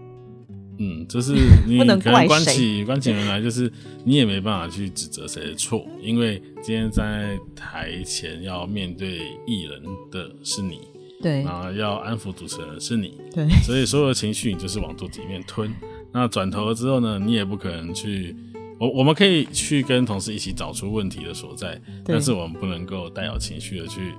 [0.77, 1.33] 嗯，就是
[1.67, 3.71] 你可能关起关起门来，就是
[4.03, 10.79] 你也没办法去指责谁的错，因为今天在台前要面对艺人的是你，
[11.21, 15.71] 对，然后要安抚主持人的是你，对，所以所有的情绪你就是往肚子里面吞。
[16.11, 18.35] 那转头了之后呢，你也不可能去，
[18.79, 24.13] 我我们可以去跟同事一起找出问题的所在，但是我们不能够带有情绪的去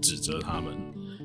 [0.00, 0.72] 指责他们，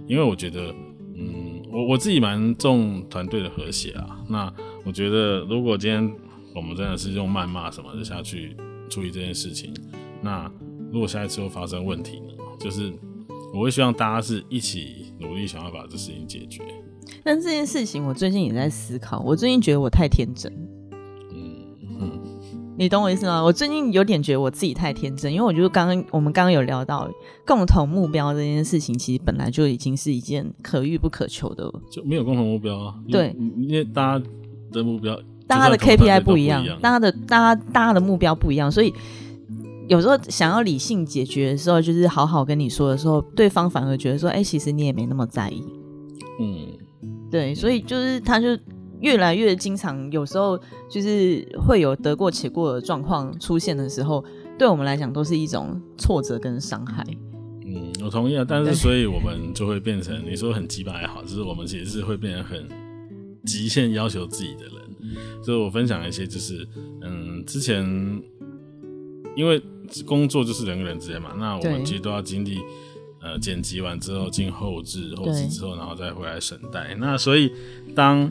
[0.07, 0.73] 因为我觉得，
[1.15, 4.53] 嗯，我我自己蛮重团队的和谐啊，那。
[4.85, 6.11] 我觉得，如果今天
[6.55, 8.55] 我们真的是用谩骂什么的下去
[8.89, 9.71] 处理这件事情，
[10.21, 10.49] 那
[10.91, 12.33] 如果下一次又发生问题呢？
[12.57, 12.91] 就是
[13.53, 16.63] 我会希望大家是一起努力，想要把这事情解决。
[17.23, 19.19] 但这件事情，我最近也在思考。
[19.19, 20.51] 我最近觉得我太天真。
[22.79, 23.43] 你懂我意思吗？
[23.43, 27.11] 我最近有点觉得我自己太天真，因为我觉得刚刚我们刚刚有聊到
[27.45, 31.69] 共同目标这件事情，其实本来就已经是一件可遇不可求的。
[31.91, 32.95] 就没有共同目标啊？
[33.11, 34.25] 对，因为大家。
[34.71, 38.93] 的目标，大家的 KPI 不一样，大家的大家大家的目标不一样，所以
[39.87, 45.63] 有时候想要理性解决的时候，就是好好跟你说的时候，对方反而觉得说，哎，其实你也没那么在意。
[46.39, 46.67] 嗯，
[47.31, 48.55] 对，所以就是他就
[49.01, 50.59] 越来越经常，有时候
[50.89, 54.23] 就是会有得过且过的状况出现的时候，
[54.57, 57.03] 对我们来讲都是一种挫折跟伤害。
[57.65, 62.67] 嗯，我同意啊，但是所以我们就会变成你说很鸡巴也好，就是我们其实是会变得很。
[63.45, 64.73] 极限要求自己的人，
[65.41, 66.67] 所以我分享一些，就是
[67.01, 67.81] 嗯，之前
[69.33, 69.59] 因为
[70.05, 72.59] 工作就是人跟人之间嘛，那我们其实都要经历
[73.21, 76.93] 呃剪辑完之后进后置，后置之后然后再回来审代。
[76.99, 77.51] 那所以
[77.95, 78.29] 当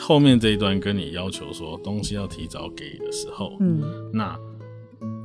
[0.00, 4.38] 后面这一段跟你要求说东西要提早给的时候，嗯，那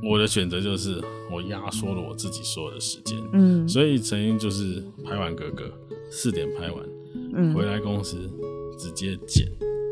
[0.02, 1.02] 我的选择就是
[1.32, 5.64] 我压缩了我自己所有的时间，嗯，所以曾经就是拍完哥哥
[6.10, 6.84] 四点拍完，
[7.34, 8.30] 嗯，回来公司。
[8.76, 9.46] 直接剪，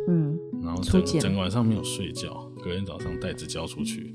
[0.08, 4.12] 嗯，然后整整晚上没有睡觉，隔天早上袋子交出去，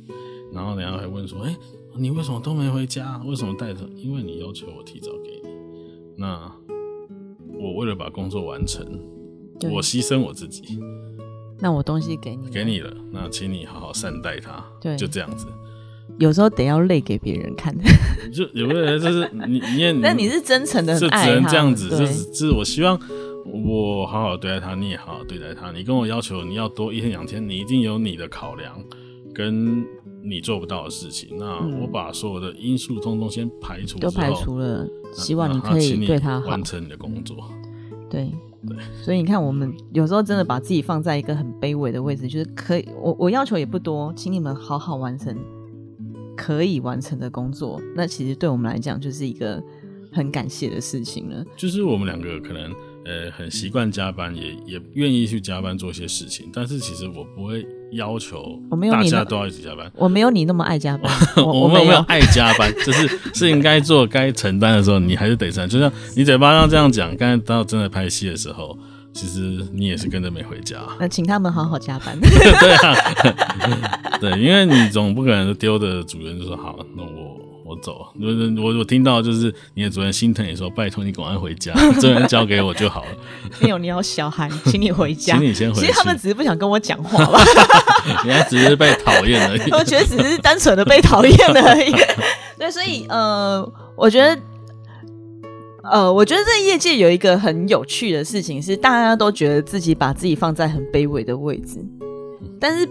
[0.52, 1.56] 然后人家还问说：“哎，
[1.96, 3.18] 你为什么都没回家？
[3.26, 3.90] 为什么带着？
[3.96, 5.50] 因为你要求我提早给你，
[6.18, 6.54] 那
[7.58, 8.86] 我为了把工作完成，
[9.72, 10.80] 我牺牲我自己，
[11.60, 15.48] 那我东西给你，给你了，那请你好好善待他，对，就这样子。
[16.20, 17.76] 有时候得要累给别人看，
[18.34, 23.00] 就有的人就是你，你也，那你是真诚的，就只能这样子，就是就是我希望。
[23.50, 25.72] 我好好对待他，你也好好对待他。
[25.72, 28.78] 你跟我要求你要多一天两天，你一定有你的考量，
[29.34, 29.86] 跟
[30.22, 31.30] 你做不到的事情。
[31.40, 34.86] 那我把所有的因素通通先排除，都排除了。
[35.14, 37.38] 希望你可以对他完成你的工作。
[38.10, 38.32] 对对，
[38.66, 45.38] 对所以你看，我们有时候真的把自己放在一个很卑微的位置，就是可以，我我要求也不多，请你们好好完成
[46.36, 47.82] 可以完成的工作。
[47.96, 49.62] 那其实对我们来讲，就是一个
[50.12, 51.46] 很感谢的事情了。
[51.56, 52.74] 就是我们两个可能。
[53.10, 58.60] 呃，很习惯加班，也也愿意去加班做些事情，但是其实我不会要求
[58.92, 59.90] 大家都要一起加班。
[59.96, 61.12] 我没有你那么爱加班，
[61.44, 68.78] 我没有爱加班， 就是事情该做该承担的时候，你还是得承担就像你嘴巴上这样讲，刚才到真的拍戏的时候，
[69.14, 69.40] 其实
[69.74, 70.78] 你也是跟着没回家。
[71.00, 72.20] 那请他们好好加班。
[72.20, 72.96] 对啊，
[74.20, 77.47] 对，因为你总不可能丢的主人就说好，那我。
[77.68, 83.10] 我走，我我我听到就是你的主任心疼你说，拜托你赶快回家，这人交给我就好了。
[83.60, 85.82] 没有，你要小孩，请你回家，请你先回。
[85.82, 87.44] 其实他们只是不想跟我讲话吧，
[88.26, 89.72] 人家只是被讨厌而已。
[89.76, 91.92] 我觉得只是单纯的被讨厌而已。
[92.58, 94.42] 对，所以呃，我觉得
[95.84, 101.84] 呃，我觉得这业界有一个很有趣的事情是，大家都觉得自己把自己放在很卑微的位置，
[102.62, 102.88] 但是。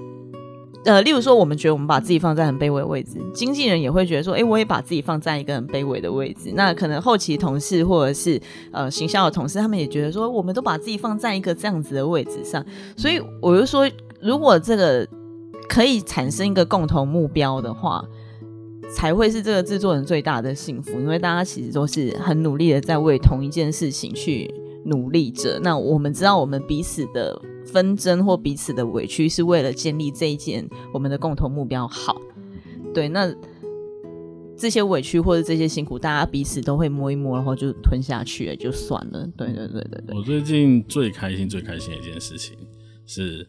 [0.87, 6.53] 呃，例如说，我们觉得我们把自己放在很卑微的位置，经纪人也会觉得说，哎，我也把自己放在一个很卑微的位置。
[6.55, 12.64] 那可能后期同事或者是呃行销的同事，他们也觉得说，我们都把自己放在一个这样子的位置上。
[12.96, 15.05] 所以我就说，如果这个
[15.68, 18.05] 可以产生一个共同目标的话，
[18.94, 24.49] 才会是这个制作人最大的幸福，因为大家其实都是很努力的在为同一件事情去
[24.85, 25.59] 努力着。
[25.61, 27.37] 那我们知道，我们彼此的。
[27.67, 31.87] 纷争或彼此的委屈，是为了建立这一件我们的共同目标。
[31.87, 32.17] 好，
[32.95, 33.35] 对，那
[34.57, 39.27] 这些委屈或者这些辛苦，大家彼此都会摸一摸，然后就吞下去了，就算了。
[39.37, 40.17] 对对对对对。
[40.17, 42.57] 我最近最开心、最开心的一件事情
[43.05, 43.47] 是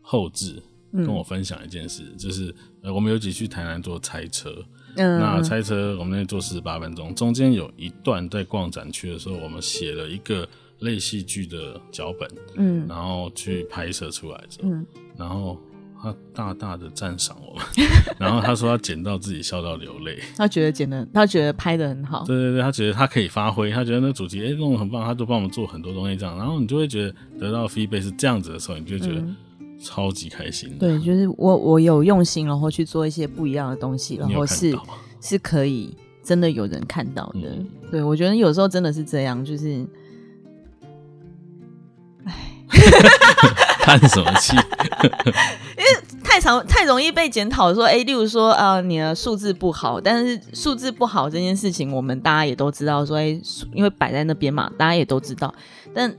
[0.00, 0.60] 后置
[0.92, 4.50] 跟我分享一件事，就是呃，我们有几去台南做拆车，
[4.96, 10.48] 那拆车我们那做四十八分钟，中间有一段在逛展区的时候，我们写了一个。
[10.82, 14.84] 类戏剧的脚本，嗯，然后去拍摄出来的，嗯，
[15.16, 15.58] 然后
[16.02, 17.64] 他大大的赞赏我们，
[18.18, 29.22] 然后他说他剪到自己笑到流泪，他觉得剪的，他觉得拍的很好，对对对，他觉得他可以发挥，他觉得那主题哎弄得很棒，他都帮我们做很多东西这样，然后你就会觉得得到 feedback 是这样子的时候，你就觉得
[29.80, 30.76] 超级开心。
[30.78, 34.76] 对，就是我我有用心，然后去做一些不一样的东西，然后是
[35.20, 37.64] 是可以真的有人看到的。
[37.92, 39.86] 对，我觉得有时候真的是这样，就是，哎。
[43.82, 44.56] 叹什么气？
[45.76, 53.38] 因为太常太容易被检讨，说哎，例如说啊，你的数字不好，但是数字不好这件事情，我们大家也都知道，说哎，
[53.72, 55.52] 因为摆在那边嘛，大家也都知道。
[55.94, 56.14] 但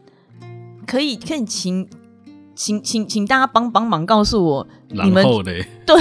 [0.86, 1.88] 可以可以请
[2.56, 5.24] 请请请大家帮帮忙告诉我，你们
[5.86, 5.96] 对，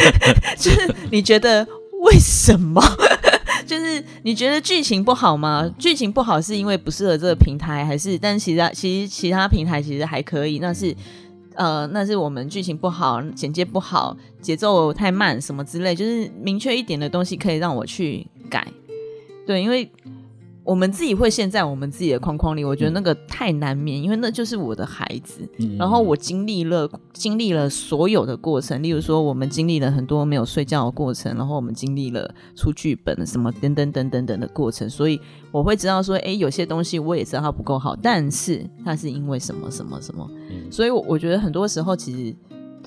[0.56, 1.66] 就是你觉得
[2.02, 2.82] 为什么？
[3.72, 5.66] 就是你觉得剧情不好吗？
[5.78, 8.18] 剧情不好是因为不适合这个平台，还是？
[8.18, 10.58] 但其他其实其他平台其实还可以。
[10.58, 10.94] 那是
[11.54, 18.66] 呃，那是我们剧情不好，简介不好，节奏太慢，什么之类，就是明确一点的东西可以让我去改。
[19.46, 19.90] 对，因为。
[20.64, 25.48] 我们自己会陷在我们自己的框框里，我觉得那个太难免，因为那就是我的孩子。
[25.78, 35.20] 然后我经历了经历了所有的过程，例如说我们经历了很多没有睡觉的过程，然后我们经历了出剧本什么等等等等等的过程，所以
[35.50, 40.28] 我会知道说，哎，有些东西我也知道它不够好，但是它是因为什么什么什么。
[40.70, 42.36] 所以我觉得很多时候其实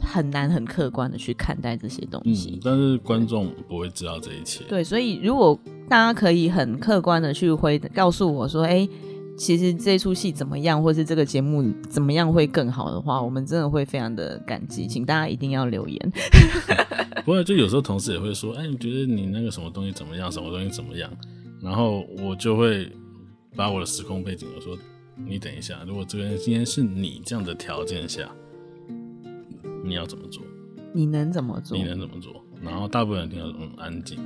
[0.02, 2.60] 很难很客观的去看待这些东西。
[2.64, 4.64] 但是观众不会知道这一切。
[4.68, 5.60] 对，所以如果。
[5.88, 8.90] 大家可以很客观的去回告诉我说，哎，
[9.38, 16.12] 其实这出戏怎么样，或是这个节目怎么样会更好的话，我们真的会非常的感激，请大家一定要留言。
[17.24, 21.08] 不过就有时候同事也会说，哎，你觉得你那个什么东西怎么样，什么东西怎么样？
[21.62, 22.92] 然后我就会
[23.56, 24.76] 把我的时空背景，我说
[25.16, 28.28] 你等一下，如果这个今天是你这样的条件下，
[29.86, 30.44] 你要怎么做？
[30.94, 31.78] 你能怎么做？
[31.78, 32.34] 你能怎么做？
[32.62, 34.18] 然后大部分人听到嗯安静。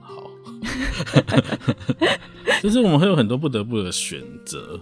[0.00, 0.30] 好
[2.62, 4.78] 就是我们会有很多不得不的选择，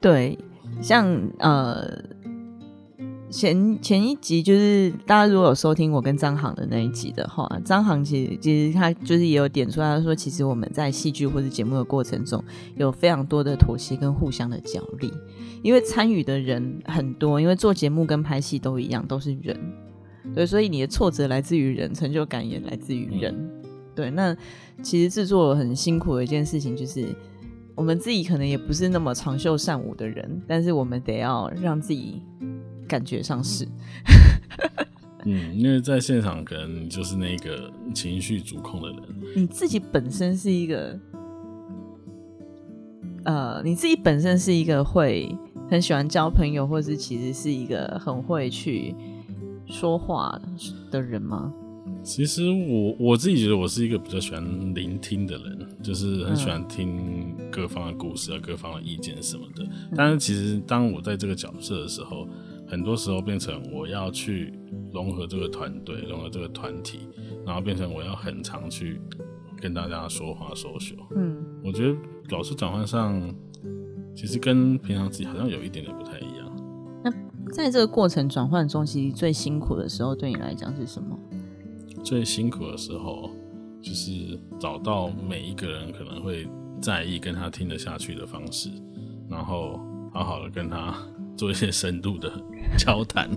[0.00, 0.36] 对，
[0.82, 1.06] 像
[1.38, 1.86] 呃
[3.30, 12.42] 前前一集就是大家如果有收听我跟张航的那一集的话，张航其实其实他就是也有点出来说，其实我们在戏剧或者节目的过程中
[12.76, 15.12] 有非常多的妥协跟互相的角力，
[15.62, 19.56] 因为参与的人很多，因为做节目跟拍戏都一样，都是人，
[20.34, 23.50] 对，所以你的挫折来自于人，成就感也来自于人，
[23.94, 24.36] 对，那。
[24.82, 27.04] 其实制作很辛苦的一件事情，就是
[27.74, 32.22] 我们自己可能也不是那么长袖善舞的人，但是我们得要让自己
[32.90, 33.66] 感觉上是。
[35.24, 38.98] 嗯，因为在现场可能就是那个情绪主控的人。
[39.36, 40.98] 你自己本身是一个，
[43.24, 45.32] 呃，你自己本身是一个会
[45.70, 48.94] 很喜欢交朋友，或者是其实是一个很会去
[49.66, 50.40] 说话
[50.90, 51.52] 的人吗？
[52.02, 54.42] 其实我我自己觉得我是一个比较喜欢
[54.74, 59.68] 聆听的人，就是很喜欢听各方的故事啊、各方的意见什么的。
[59.94, 62.26] 但是其实当我在这个角色的时候，
[62.70, 64.54] 很多时候变成我要去
[64.92, 67.00] 融合这个团队、融合这个团体，
[67.44, 69.00] 然后变成我要很常去
[69.60, 70.96] 跟大家说话、说说。
[71.16, 73.20] 嗯，我觉得老师转换上，
[74.14, 76.46] 其实跟平常自己好像有一点点不太一样。
[77.02, 77.10] 那
[77.52, 81.18] 在这个过程转换中，其实最辛苦的时候对你来讲是什么？
[82.04, 83.30] 最辛苦的时候，
[83.82, 86.48] 就是找到每一个人可能会
[86.80, 88.70] 在意跟他听得下去的方式，
[89.28, 89.80] 然后
[90.12, 90.94] 好好的跟他
[91.40, 92.30] 做一些深度的
[92.76, 93.30] 交谈。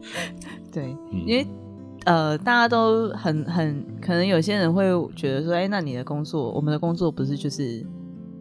[0.70, 1.46] 对，因为
[2.04, 4.84] 呃，大家都很很可能有些人会
[5.16, 7.82] 觉得说，哎，那你的工作，我们的工作不是就是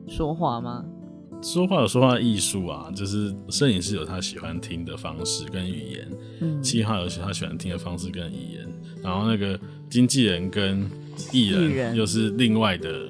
[0.10, 0.84] 说话吗？
[1.42, 6.08] 说话有说话艺术啊，就是摄影师有他喜欢听的方式跟语言，
[6.42, 8.68] 嗯，七号有他喜欢听的方式跟语言。
[9.02, 9.58] 然后那个
[9.90, 10.86] 经纪人跟
[11.32, 13.08] 艺人又是另外的，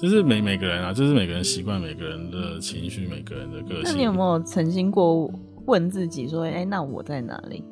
[0.00, 3.82] 就是每每个人啊，就是每个人习惯每个人的情绪，每个人的个性。
[3.84, 5.30] 那你有没有曾经过
[5.66, 7.62] 问自己说，哎，那我在哪里？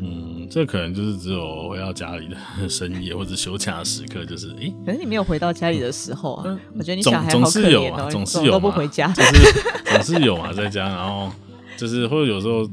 [0.00, 2.36] 嗯，这可能就是只有回到家里的
[2.68, 11.30] 深夜或者休假时刻，就是哎，可是你没有回到家里的时候啊，我觉得你小孩总是有啊，总是有都不回家，就是 总是有嘛，在家，然后
[11.76, 12.68] 就是或者有时候。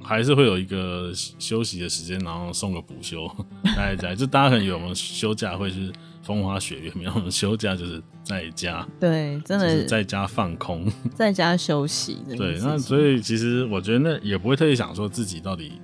[0.00, 3.30] 还是会有一个休息的时间，然后送个补休
[3.76, 4.14] 待在家。
[4.14, 5.92] 就大家可能有我们休假会是
[6.28, 8.86] 风花雪月，没有休假就是在家。
[9.00, 12.18] 对，真的在家放空，在家休息。
[12.36, 15.80] 对，那所以其实我觉得那也不会特意想说自己到底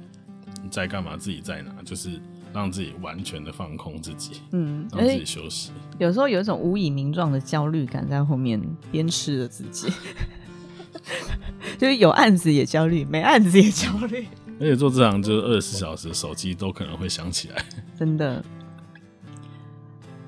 [0.70, 2.20] 在干嘛，自己在哪，就是
[2.52, 5.72] 让自己完全的放空自己，嗯，让自己休息。
[5.98, 8.60] 有时候有一种无以名状的焦虑感在后面
[8.92, 9.90] 鞭笞着自己。
[11.78, 14.26] 就是有案子也焦虑，没案子也焦虑。
[14.60, 17.64] 而且做这行就是二十四小时，手机都可能会响起来。
[17.98, 18.44] 真的。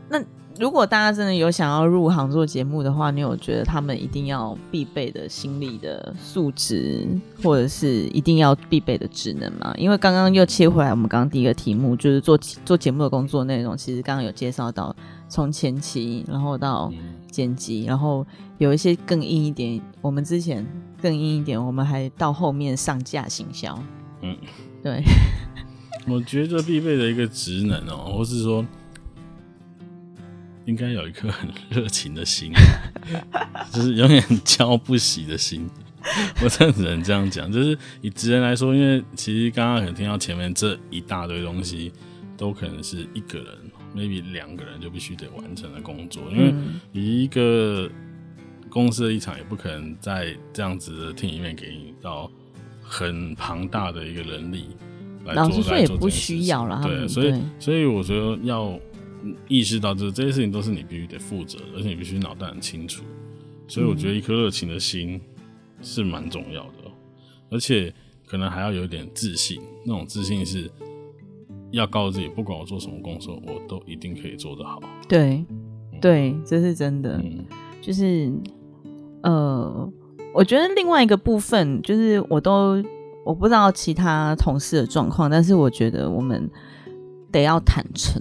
[0.08, 0.22] 那
[0.58, 7.06] 如果大家真的有想要入行做节目的话，你有觉得他们一定要必备的心理的素质，
[7.42, 9.74] 或者是一定要必备的职能吗？
[9.76, 14.96] 因为刚刚又切回来，我们刚刚第一个题目就是做做节目的工作内容，其实刚刚有介绍到
[15.28, 16.90] 从前期，然后到
[17.30, 18.26] 剪辑，然后
[18.56, 20.66] 有一些更硬一点，我们之前
[21.02, 23.78] 更硬一点，我们还到后面上架行销。
[24.22, 24.34] 嗯，
[24.82, 25.02] 对。
[26.08, 28.64] 我觉得必备的一个职能哦，或是说。
[30.66, 32.52] 应该有一颗很热情的心，
[33.72, 35.66] 就是永远浇不熄的心。
[36.42, 41.92] 我真的只能这样讲，就是以职人来说，因为其实刚刚可能听到前面这一大堆东西，
[42.36, 43.46] 都可能是一个人
[43.94, 46.22] ，maybe 两个人就必须得完成的工作。
[46.30, 46.54] 因为
[46.92, 47.90] 以一个
[48.68, 52.30] 公司的立场，也不可能在这样子的 team 里面给你到
[52.82, 54.66] 很庞大的一个人力
[55.24, 55.42] 来做。
[55.42, 56.80] 老实说，也不需要了。
[56.84, 58.78] 对，所以所以我觉得要。
[59.48, 63.04] 意识到这这些事情都是你必须得负责，而且你必须脑袋很清楚，
[63.66, 65.20] 所以我觉得一颗热情的心
[65.80, 66.90] 是蛮重要的，
[67.50, 67.92] 而且
[68.26, 70.70] 可能还要有一点自信，那种自信是
[71.70, 74.80] 要告诉自己，不管我做什么工作，我都一定可以做得好。
[75.08, 75.44] 对，
[76.00, 77.22] 对，这是真的。
[77.82, 78.32] 就是
[79.22, 79.92] 呃，
[80.34, 82.82] 我觉得另外一个部分就是，我都
[83.24, 86.50] 我不知道其他同事的状况，但是我觉得我们
[87.30, 88.20] 得要坦诚。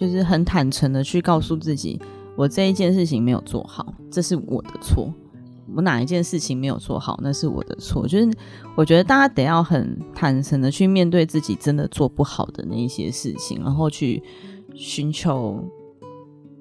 [0.00, 2.00] 就是很坦诚的去告诉自己，
[2.34, 5.12] 我这一件事情没有做好，这是我的错。
[5.74, 8.08] 我哪一件事情没有做好，那是我的错。
[8.08, 8.28] 就是
[8.74, 14.22] 我觉得大家得要很坦诚的去面对自己真的做不好的那一些事情，然后去
[14.74, 15.62] 寻求，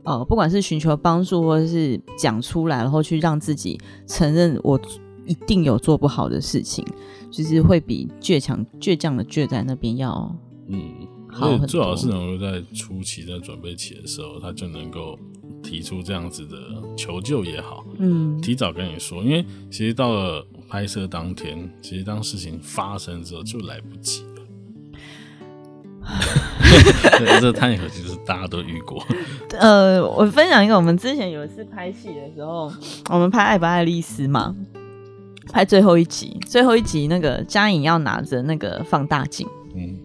[0.04, 4.78] 呃，不管是寻求帮助，或者是讲出来，然后去让自己承认我
[5.26, 6.86] 一定有做不好的事情，
[7.32, 10.36] 就是会比倔强、倔强的倔在那边要，
[10.68, 10.78] 嗯。
[11.32, 15.18] 所以最好是能够在初期在准备期的时候，他就能够
[15.62, 16.58] 提出这样子的
[16.98, 24.30] 求救也好，嗯，提早跟你说，因为其实到了拍摄当天，其实当事情发生之后就来不及了。
[27.40, 29.04] 这探险其实大家都遇过。
[29.60, 32.72] 呃，我分享一个，我们之前有一次拍戏的时候，
[33.10, 34.56] 我们拍《爱不爱丽丝》嘛，
[35.52, 39.96] 拍最后一集，最后一集那个嘉颖要拿着那个放大镜，嗯。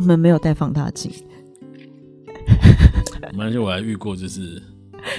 [0.00, 1.12] 我们没有带放大镜。
[3.38, 4.60] 而且我还遇过，就是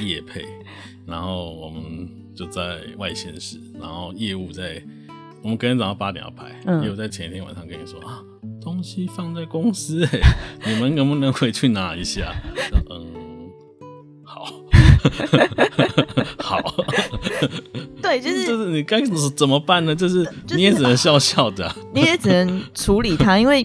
[0.02, 0.44] 夜配，
[1.06, 4.82] 然后我们就在外县市，然后业务在，
[5.44, 6.50] 我们隔天早上八点要拍，
[6.84, 8.24] 业务在前一天晚上跟你说啊，
[8.60, 10.20] 东西放在公司，哎，
[10.66, 12.34] 你们能不能回去拿一下？
[12.90, 13.06] 嗯，
[14.24, 14.48] 好，
[16.40, 16.60] 好，
[18.02, 19.00] 对，就是就是你该
[19.36, 19.96] 怎么办呢？
[19.96, 23.64] 就是你也只能笑笑的，你也只能处理它，因为。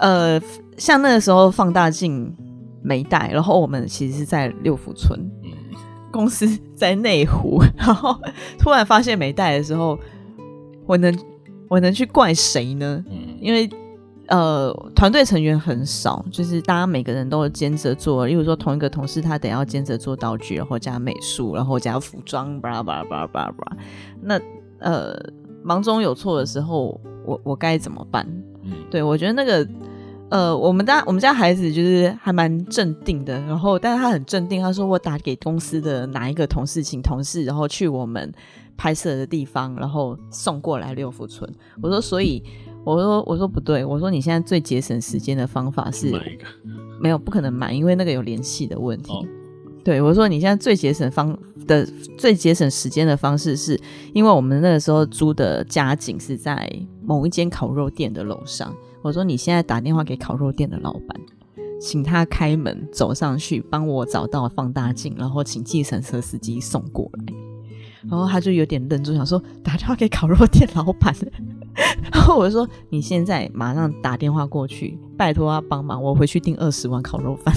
[0.00, 0.40] 呃，
[0.78, 2.34] 像那个时候放大镜
[2.82, 5.20] 没带，然后我们其实是在六福村，
[6.10, 8.18] 公司在内湖，然后
[8.58, 9.98] 突然发现没带的时候，
[10.86, 11.14] 我能
[11.68, 13.04] 我能去怪谁呢？
[13.38, 13.68] 因为
[14.28, 23.76] 呃，团队成员很少，就是大家每个人都兼着做，例如说同一个同事他得要兼着做道具，然后加美术，然后加服装，巴拉巴拉巴拉巴拉。
[24.22, 24.40] 那
[24.78, 25.14] 呃，
[25.62, 28.26] 忙中有错的时候，我我该怎么办？
[28.90, 29.68] 对我觉得那个。
[30.30, 38.32] 呃，我们家我们家孩子就是还蛮镇定的，然后但是他很镇定，他说我打给公司的哪一个同事，请同事然后去我们
[38.76, 41.52] 拍摄的地方，然后送过来六福村。
[41.82, 42.40] 我说，所以
[42.84, 46.44] 我说我说不对，我说你现在最节省时间的方法是买一个
[47.00, 49.12] 没有不可能买，因为那个有联系的问题。
[49.82, 51.84] 对，我说你现在最节省方的
[52.16, 53.76] 最节省时间的方式，是
[54.12, 56.70] 因为我们那个时候租的家景是在
[57.02, 58.72] 某一间烤肉店的楼上。
[59.02, 61.20] 我说：“你现在打电话给烤肉店的老板，
[61.80, 67.34] 请他开门走上去，帮我找到放大镜，然后请计程车司机送过来。”
[68.08, 71.14] 然后他就有点愣住，想说打电话给烤肉店老板。
[72.12, 77.54] 然后我说：“你现在马上打电话过去，拜托他帮忙，我回去订二十碗烤肉饭。”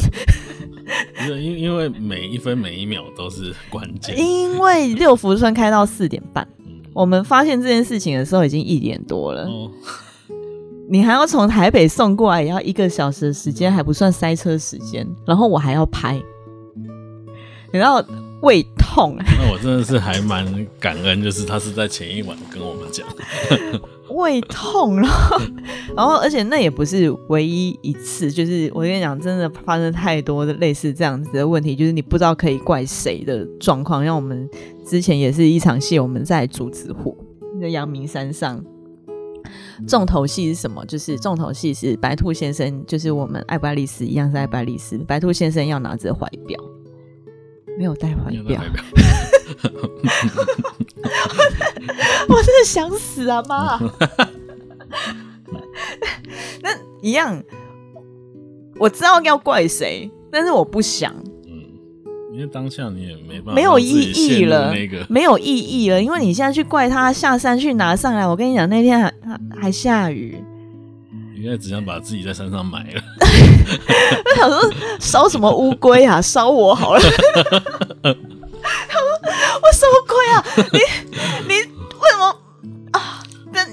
[1.30, 4.18] 因因为每一分每一秒都是关键。
[4.20, 6.46] 因为六福村开到四点半，
[6.94, 9.48] 我们发现这件事情的时候已经一点多了。
[10.90, 15.08] 你还要从台北送过来，也要一个小时的时间，还不算塞车时间。
[15.26, 16.22] 然后我还要拍，
[17.72, 18.04] 你知道
[18.42, 19.16] 胃痛。
[19.40, 20.46] 那我真的是还蛮
[20.80, 23.08] 感恩，就是他是在前一晚跟我们讲
[24.12, 25.42] 胃痛，然后
[25.96, 34.06] 然后而且那也不是唯一一次，就是我跟你讲，真的发生太多的类似这样子的问题，就是你不知道可以怪谁的状况。
[34.06, 34.48] 像我们
[34.86, 37.18] 之前也是一场戏，我们在竹子湖，
[37.60, 38.64] 在阳明山上。
[39.88, 40.84] 重头戏是什么？
[40.86, 46.60] 就是重头戏是白兔先生，就是我们爱不爱丽丝一样是爱不爱丽丝，白兔先生要拿着怀表，
[47.78, 48.62] 没有带怀表。
[52.30, 53.80] 我真的想死啊妈！
[56.62, 56.70] 那
[57.02, 57.44] 一样，
[58.80, 61.14] 我知道要怪谁，但是我不想。
[62.34, 66.02] 因为当下你也没办法，没有意义了，那个没有意义了。
[66.02, 69.14] 因为你现在去怪他下山去拿上来，我跟你讲，那天还
[69.62, 70.44] 还下雨。
[71.36, 73.04] 应该只想把自己在山上埋了。
[74.26, 74.60] 我想说
[75.00, 77.02] 烧什么乌龟啊，烧我好了。
[79.62, 80.44] 我什么龟啊？
[80.72, 80.80] 你
[81.48, 81.54] 你？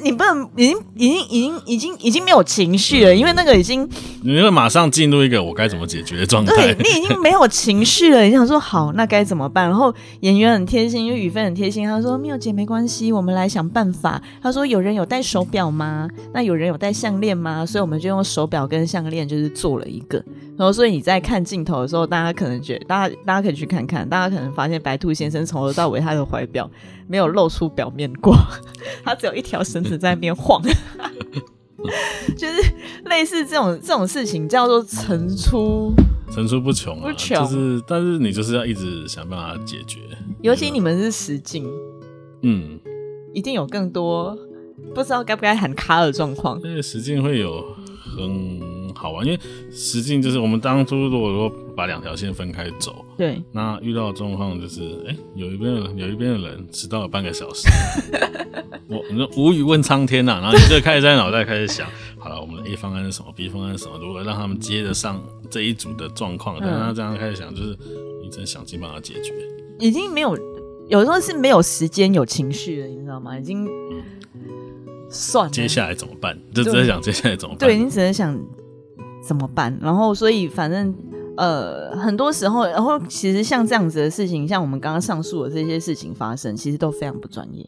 [0.02, 3.88] 你不能，已经已经已经已经已经没有情绪了，因为那个已经，
[4.22, 6.54] 你会马上进入一个我该怎么解决的状态。
[6.54, 9.66] 对你已经没有情绪了，你想说好，那该怎么办？
[9.66, 16.08] 然后演员很贴心，因为雨飞很贴心，他说：“妙姐没关系，我们来想办法。”他说：“有人有戴手表吗？
[16.32, 17.64] 那有人有戴项链吗？
[17.64, 20.22] 所以我们就用手表跟项链，就是做了一个。
[20.56, 26.70] 然后所以你在看镜头的时候，大家可能觉得，大家大家可以去看看，大家可能发现白兔先生从头到尾他的怀表
[27.10, 28.32] 没有露出表面过，
[29.04, 29.98] 他只有一条绳子。
[29.98, 30.62] 在那边晃，
[32.38, 32.72] 就是
[33.06, 35.92] 类似这种这种事情，叫做层出
[36.30, 37.12] 层出不穷啊。
[37.12, 39.98] 就是，但是你就是要一直想办法解决。
[40.40, 41.68] 尤其你们是实境，
[42.42, 42.78] 嗯，
[43.34, 44.38] 一定有更多
[44.94, 46.60] 不知道该不该喊卡的状况。
[46.62, 47.60] 因为实境会有
[48.16, 48.79] 很。
[49.00, 49.40] 好玩，因为
[49.72, 57.66] 实际就是我们当初如果说把两条线分开走，对，那遇到的状况就是，哎，有一边的有一边的人迟到了半个小时，
[58.88, 61.88] 我你说无语问苍天呐，然后你就开始在脑袋开始想，
[62.18, 65.18] 好了，我们的 A 方案是什么，B 方案是什么，如何让他们接得上
[65.50, 67.74] 这一组的状况，但他这样开始想，就是
[68.22, 69.32] 你真想尽办法解决，
[69.78, 70.36] 已经没有，
[70.90, 73.38] 有时候是没有时间有情绪了，你知道吗？
[73.38, 73.66] 已经
[75.08, 76.38] 算了，接下来怎么办？
[76.54, 77.66] 就只能想接下来怎么办？
[77.66, 78.38] 对你只能想。
[79.22, 79.76] 怎么办？
[79.80, 80.94] 然后，所以反正
[81.36, 87.66] 呃，很多时候，然后其实像这样子的事情，像我们刚刚上述的这些事情发生，其实都非常不专业，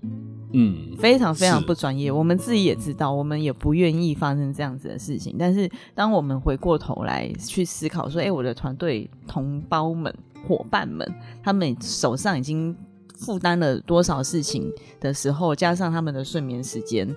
[0.53, 2.11] 嗯，非常非常不专业。
[2.11, 5.37] 我们自己也知道，我们也不愿意发生这样子的事情。
[5.39, 10.13] 但是，当我们回过头来去思考说，哎，我的团队同胞们、
[10.47, 11.07] 伙伴们，
[11.43, 12.77] 他们手上已经
[13.17, 17.09] 负担了多少事情的时候，加上他们的睡眠时间，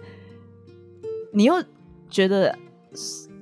[1.33, 1.55] 你又
[2.09, 2.55] 觉得。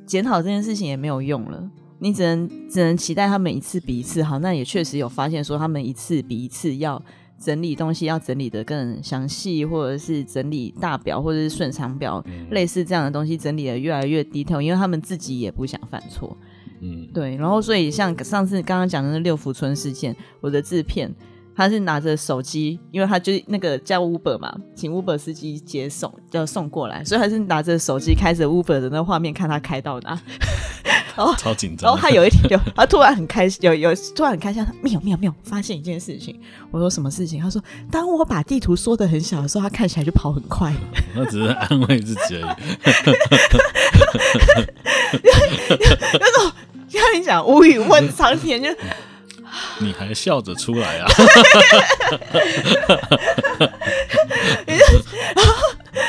[0.05, 4.39] 检讨这件事情也没有用了，你只能只能期待他们一次比一次好。
[4.39, 7.01] 那也确实有发现说，他们一次比一次要
[7.39, 16.37] 整理东西，要整理的更详细，或者是整理大表或者是顺长表，类似这样的东西整理的越来越低头，因为他们自己也不想犯错。
[16.81, 17.35] 嗯，对。
[17.37, 21.13] 然后所以像上次刚刚讲的那六福村事件，我的制片。
[21.55, 30.19] 他是拿着手机，因为他就是那个叫 Uber 嘛，请 Uber 司机接送，要送过来，所以他是拿着手机开着 Uber 的那画面看他开到哪，
[31.15, 31.87] 然后超紧张。
[31.87, 36.39] 然后他有一天就，他突然很开心，有有突然很开心，他没有没有没有发现一件事情。
[36.71, 37.39] 我说什么事情？
[37.39, 40.73] 他说当我把地图缩的很小的时候，他看起来就跑很快。
[41.15, 42.55] 那只是安慰自己而已。
[46.19, 46.51] 那种
[46.87, 48.69] 像你讲无语问苍天就。
[49.79, 51.07] 你还笑着出来啊？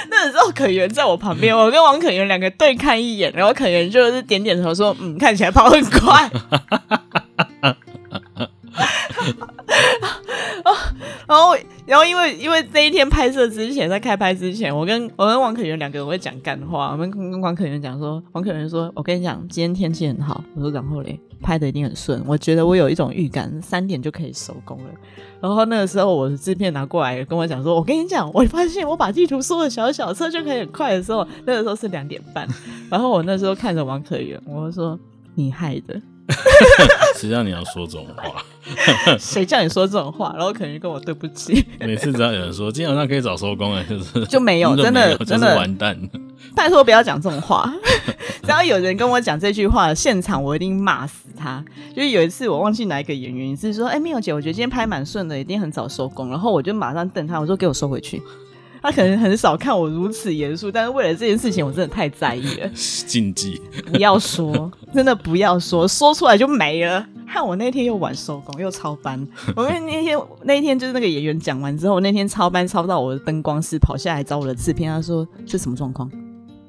[0.09, 6.30] 那时候可元在我旁边，我跟王可元两个对看一眼，然后可元就是点点头说：“嗯，看起来跑很快。
[11.26, 11.57] ”然后，
[11.87, 16.91] 然后因为因为那一天拍摄之前，在开拍之前，我跟我跟王可元两个人会讲干话。
[16.93, 24.91] 我们跟王可元讲说，王可元说：“我跟你讲，今天天气很好。”我说：“然后嘞，拍的一定很顺。”我觉得我有一种预感，三点就可以收工了。
[25.43, 32.49] 然后那个时候，我的制片拿过来跟我讲说：“我跟你讲，我发现我把地图缩的小小，车就可以很快的时候，那个时候是两点半。
[32.89, 34.99] 然后我那时候看着王可元，我说
[35.37, 36.01] ：“你害的。”
[37.16, 38.42] 谁叫你要说这种话？
[39.18, 40.32] 谁叫你说这种话？
[40.36, 41.64] 然后可能跟我对不起。
[41.80, 45.98] 每次只要有人说今天晚上可以早收工哎，就是就没有，真的真的完蛋。
[46.54, 47.72] 拜托不要讲这种话。
[48.42, 51.64] 只要有人跟我讲这句话，现场我一定骂死他。
[51.96, 58.22] 就是有一次我忘记哪一个演员是说：“哎，妙姐，我觉得今天拍蛮顺的，一定很早收工。”然后我就马上瞪他，我说：“给我收回去。”
[58.85, 62.68] 他可能很少看我如此严肃，但是为了这件事情，我真的太在意了。
[62.74, 63.59] 禁忌，
[63.91, 67.07] 不要说，真的不要说，说出来就没了。
[67.26, 69.26] 看我那天又晚收工，又超班。
[69.57, 76.11] 我跟那天那一天就是那个演员讲完之后，那天超班超到我的灯光师跑下来找我的制片，他说这什么状况？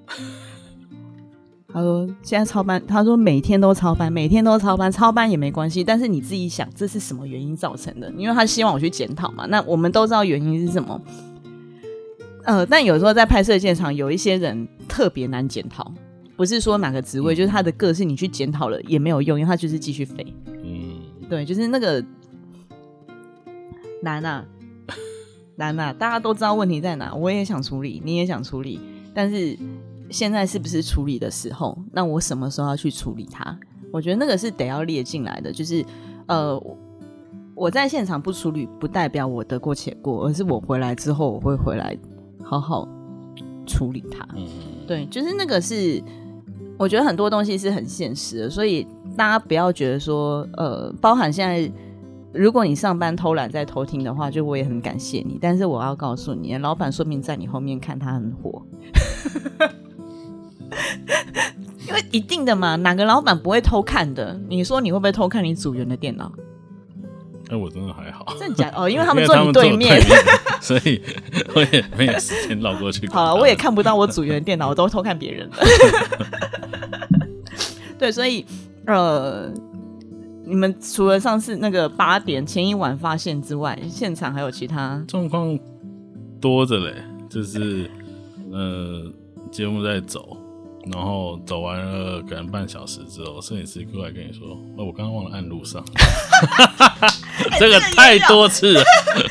[1.74, 5.84] 他说现在超班，他说每天都超班，每天都超班，超班也没关系。
[5.84, 8.10] 但是你自己想，这是什么原因造成的？
[8.18, 9.46] 因为他希望我去检讨嘛。
[9.48, 11.02] 那我们都知道原因是什么。
[12.46, 15.92] 呃，但有时候在拍摄现场，有一些人特别难检讨，
[16.36, 20.26] 不是说哪个职位，就是他的个性，你去检讨了也没有用，因为他就是继续飞。
[20.64, 22.04] 嗯，对，就是那个
[24.02, 24.46] 难啊，
[25.58, 25.92] 难啊！
[25.92, 28.80] 大家都知道问题在哪，我也想处理，你也想处理，
[29.14, 29.58] 但是
[30.10, 31.78] 现在是不是处理的时候？
[31.92, 33.58] 那我什么时候要去处理它？
[33.92, 35.84] 我觉得那个是得要列进来的，就是
[36.28, 36.62] 呃。
[37.58, 41.98] 我在现场不处理，不代表我得过且过，而是我回来之后，我会回来
[42.46, 42.88] 好好
[43.66, 44.26] 处理它。
[44.36, 44.46] 嗯，
[44.88, 46.02] 对，就是那个是，
[46.78, 48.88] 我觉得很多东西是很现实的，所以
[49.18, 51.72] 大家不要觉得说，呃，包含现在，
[52.32, 58.62] 如果你上班偷懒在偷听的话，就我也很感谢你，但是我要告诉你，老板说明在你后面看他很火，
[61.88, 64.40] 因为一定的嘛，哪个老板不会偷看的？
[64.48, 66.32] 你说你会不会偷看你组员的电脑？
[67.50, 68.26] 哎，我真的还好。
[68.40, 70.02] 真假哦， 因为他们坐你对面，
[70.62, 71.02] 所以
[71.54, 73.08] 我也没有时间绕过去。
[73.10, 75.58] 好了，我也看不到我组员电脑，我都偷看别人的。
[78.00, 78.46] 对，所以
[78.88, 79.50] 呃，
[80.46, 85.58] 你们除了上次那个八点前一晚发现之外，现场还有其他状况
[86.42, 86.94] 多着嘞，
[87.30, 87.90] 就是
[88.52, 89.12] 呃，
[89.52, 90.38] 节目在走。
[90.92, 95.84] 然后走完了可能半小时之后，摄影师过来跟你说：“哦，我刚刚忘了按路上。”
[97.60, 98.84] 这个太多次了，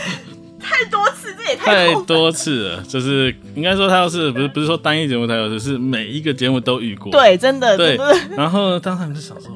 [0.60, 2.82] 太多次，这也太多次了。
[2.82, 7.12] 就是应该说，他要是不是不是说单一节目才有，是每一个节目都遇过。
[7.12, 7.96] 对，真的对。
[8.36, 9.50] 然后当时就想说：“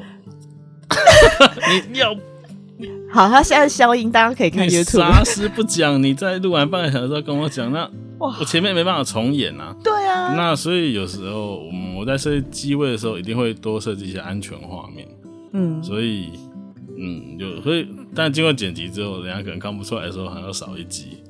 [1.90, 2.14] 你要
[3.10, 4.98] 好，他现在消音，大家可以看 YouTube。
[4.98, 6.02] 啥事不讲？
[6.02, 11.62] 你在录完半个小时之后跟我讲那哇。”我前面没办法重演啊，对啊，那所以有时候
[11.96, 15.08] 我在设计机位的时候，一定会多设计一些安全画面，
[15.52, 16.32] 嗯，所以
[16.98, 21.22] 嗯，有所以，但经过剪辑之后，人家可能看不出来的时候，还要少一集，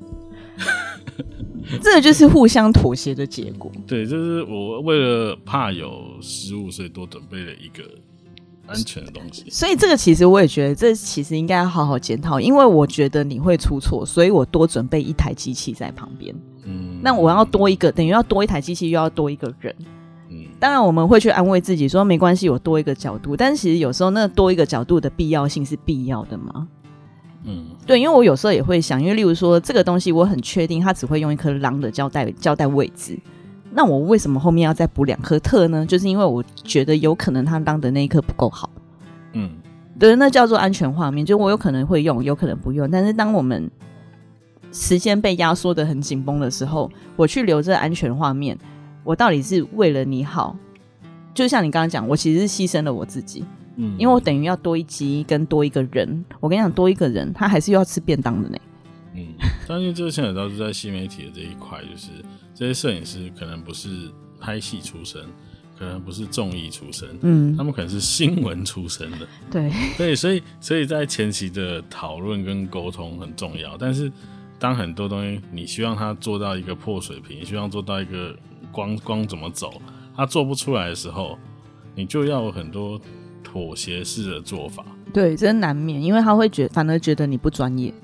[1.81, 3.71] 这就是互相妥协的结果。
[3.87, 7.85] 对，就是我为了怕有失误，所以多准备了一个。
[8.69, 16.35] 安全的东西，所以这个其实我也觉得，这其实应该要好好检讨，因为我觉得你会出错，所以我多准备一台机器在旁边。
[16.65, 19.75] 嗯，那我要多一个，等于要多一台机器，又要多一个人。
[20.31, 23.35] 嗯，当然我们会去安慰自己说没关系，我多一个角度。
[23.35, 26.69] 但是其实有时候那多一个角度的必要性是必要的吗？
[27.45, 33.19] 嗯，对，因为我有时候也会想，因为例如说这个东西，我很确定它只会用一颗狼的胶带胶带位置。
[33.79, 35.87] 那我为什么后面要再补两颗特呢？
[35.87, 38.69] 就是因为我觉得有可能他当的那一颗不够好。
[39.35, 39.53] 嗯，
[40.01, 42.91] 对，那叫做安全画面，就我有可能会用，有可能不用。
[42.91, 43.71] 但是当我们
[44.73, 48.59] 时间被压缩的很紧绷的时候，我去留这安全画面，
[49.05, 50.57] 我到底是为了你好？
[51.33, 53.45] 就像你刚刚讲，我其实是牺牲了我自己。
[53.77, 56.25] 嗯，因为我等于要多一集跟多一个人。
[56.41, 58.59] 我跟你讲，多一个人，他还是要吃便当的呢。
[59.19, 62.09] 嗯，但是这个现在倒是在新媒体的这一块，就是。
[62.55, 64.11] 这些摄影师可能不是
[64.41, 65.23] 拍戏出身，
[65.79, 73.77] 可能不是综艺出身，嗯，他们可能是新闻出身的，对，对，所以，所以在前期的讨论跟沟通很重要。
[73.77, 74.11] 但是，
[74.59, 78.37] 当很多东西你希望他做到一个破水平，希望做到一个
[78.73, 79.81] 光光怎么走，
[80.17, 81.39] 他做不出来的时候，
[81.95, 83.01] 你就要有很多
[83.45, 84.85] 妥协式的做法。
[85.15, 87.95] 对，这难免，因为他会觉反而觉得你不专业，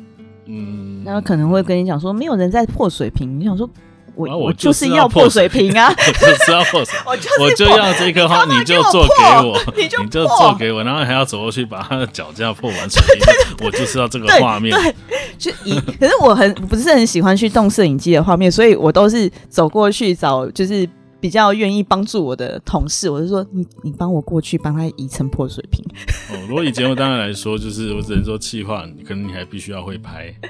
[0.47, 3.69] 嗯，然后可能会跟你讲说，没有人在破水瓶，你想说。
[4.17, 5.93] 我 我就是要破水瓶啊！
[5.93, 13.67] 我就是要破水，我就要这颗花，你就做给我，你就做给我，然后还要走过去把他的脚架破完水瓶。
[13.67, 14.95] 我就是要这个画面，对，
[15.37, 15.81] 就以。
[15.99, 20.89] 可是我很不是很喜欢去动摄影机的画面，所以我都是走过去找，就是
[21.25, 25.83] 比较愿意帮助我的同事，我就说你你帮我过去帮他移成破水瓶。
[26.31, 30.35] 哦，如果以节目当然来说，就是我只能说气话，可能你还必须要会拍。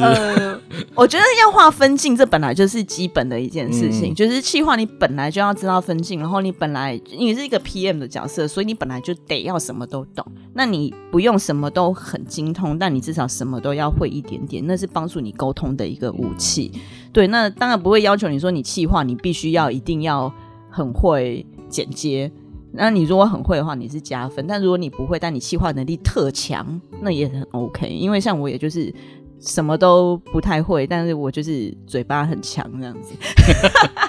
[0.00, 0.58] 呃，
[0.94, 4.12] 我觉得要画分镜，这本来就是基本的一件事情。
[4.12, 10.26] 就是气画，你本来就要知道分镜，然后你本来你是一个 PM 的角色，所以你本来就得要什么都懂。
[10.54, 16.72] 那你不用什么都很精通，但你至少什么都要会一点点，那是帮助你沟通的一个武器。
[17.14, 20.30] 对，那当然不会要求你说你气化，你必须要一定要
[20.68, 22.30] 很会剪接。
[22.72, 27.88] 那你如果很会的话，你是加分；但如果你不会，但你气化能力特强，那也很 OK。
[27.88, 28.92] 因为像我，也就是。
[29.40, 33.12] 什么都不太会，但是我就是嘴巴很强这样子，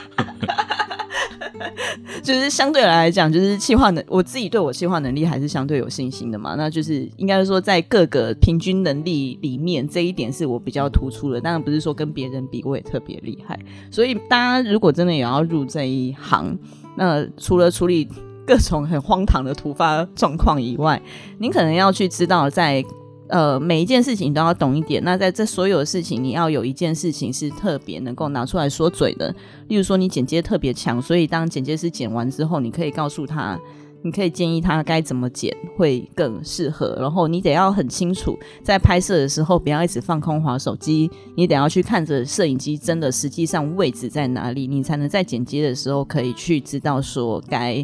[2.23, 6.55] 就是相对来讲，就是气化能，我自己对我气化能力还是相对有信心的嘛。
[6.55, 11.39] 那就是应该说，在各个平均能力里面，这一点是我比较突出的。
[11.39, 13.59] 当然不是说跟别人比我也特别厉害。
[13.89, 16.57] 所以大家如果真的也要入这一行，
[16.95, 18.07] 那除了处理
[18.45, 21.01] 各种很荒唐的突发状况以外，
[21.37, 22.83] 您可能要去知道在。
[23.27, 25.03] 呃，每一件事情都要懂一点。
[25.03, 29.33] 那在这所有的事情，你要有一件事情是特别能够拿出来说嘴的。
[29.67, 33.59] 例如说，你剪接特别强，所以当剪接师剪完之后，你可以告诉他，
[34.03, 36.95] 你可以建议他该怎么剪会更适合。
[36.99, 47.83] 然后你得要很清楚，在拍摄的时候不要一直放空滑手机，你得要去看着摄影机真的实际上位置在哪里，你才能在剪接的时候可以去知道说该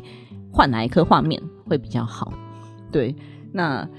[0.52, 2.32] 换哪一颗画面会比较好。
[2.92, 3.16] 对，
[3.52, 3.90] 那。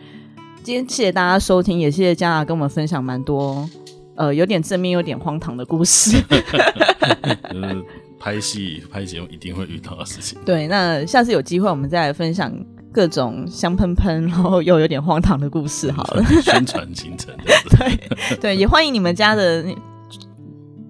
[0.62, 3.68] 今天谢谢大家收听，也谢谢嘉娜跟我们分享蛮多，
[4.14, 6.16] 呃，有点正面、有点荒唐的故事。
[7.50, 7.84] 就是
[8.18, 10.38] 拍戏、拍节目一定会遇到的事情。
[10.46, 12.52] 对，那下次有机会我们再来分享
[12.92, 15.90] 各种香喷喷，然后又有点荒唐的故事。
[15.90, 17.34] 好了，宣传行程。
[17.76, 19.64] 对对，也欢迎你们家的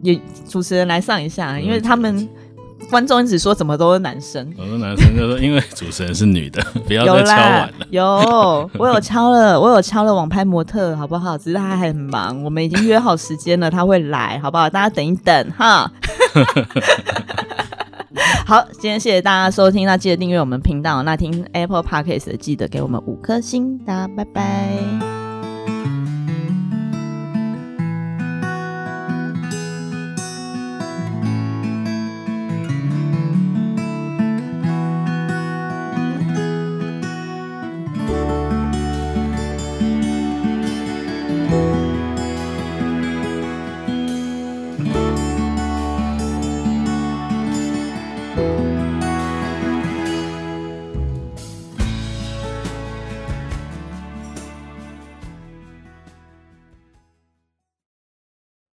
[0.03, 2.29] 也主持人来上一下，因为他们。
[2.91, 7.87] 观众一直说怎么都是男生，我说男生就说因为主持人是女的， 不要再敲碗了。
[7.91, 11.39] 有，我有敲了，我有敲了网拍模特，好不好？
[11.39, 14.69] 只是他还很忙，我们已经约好时间了，他会来，好不好？
[14.69, 15.91] 大家等一等哈。
[18.47, 25.12] 好，今天谢谢大家收听，那记得订阅我们频道，那听 Apple Podcast 的记得给我们五颗星，大家拜拜。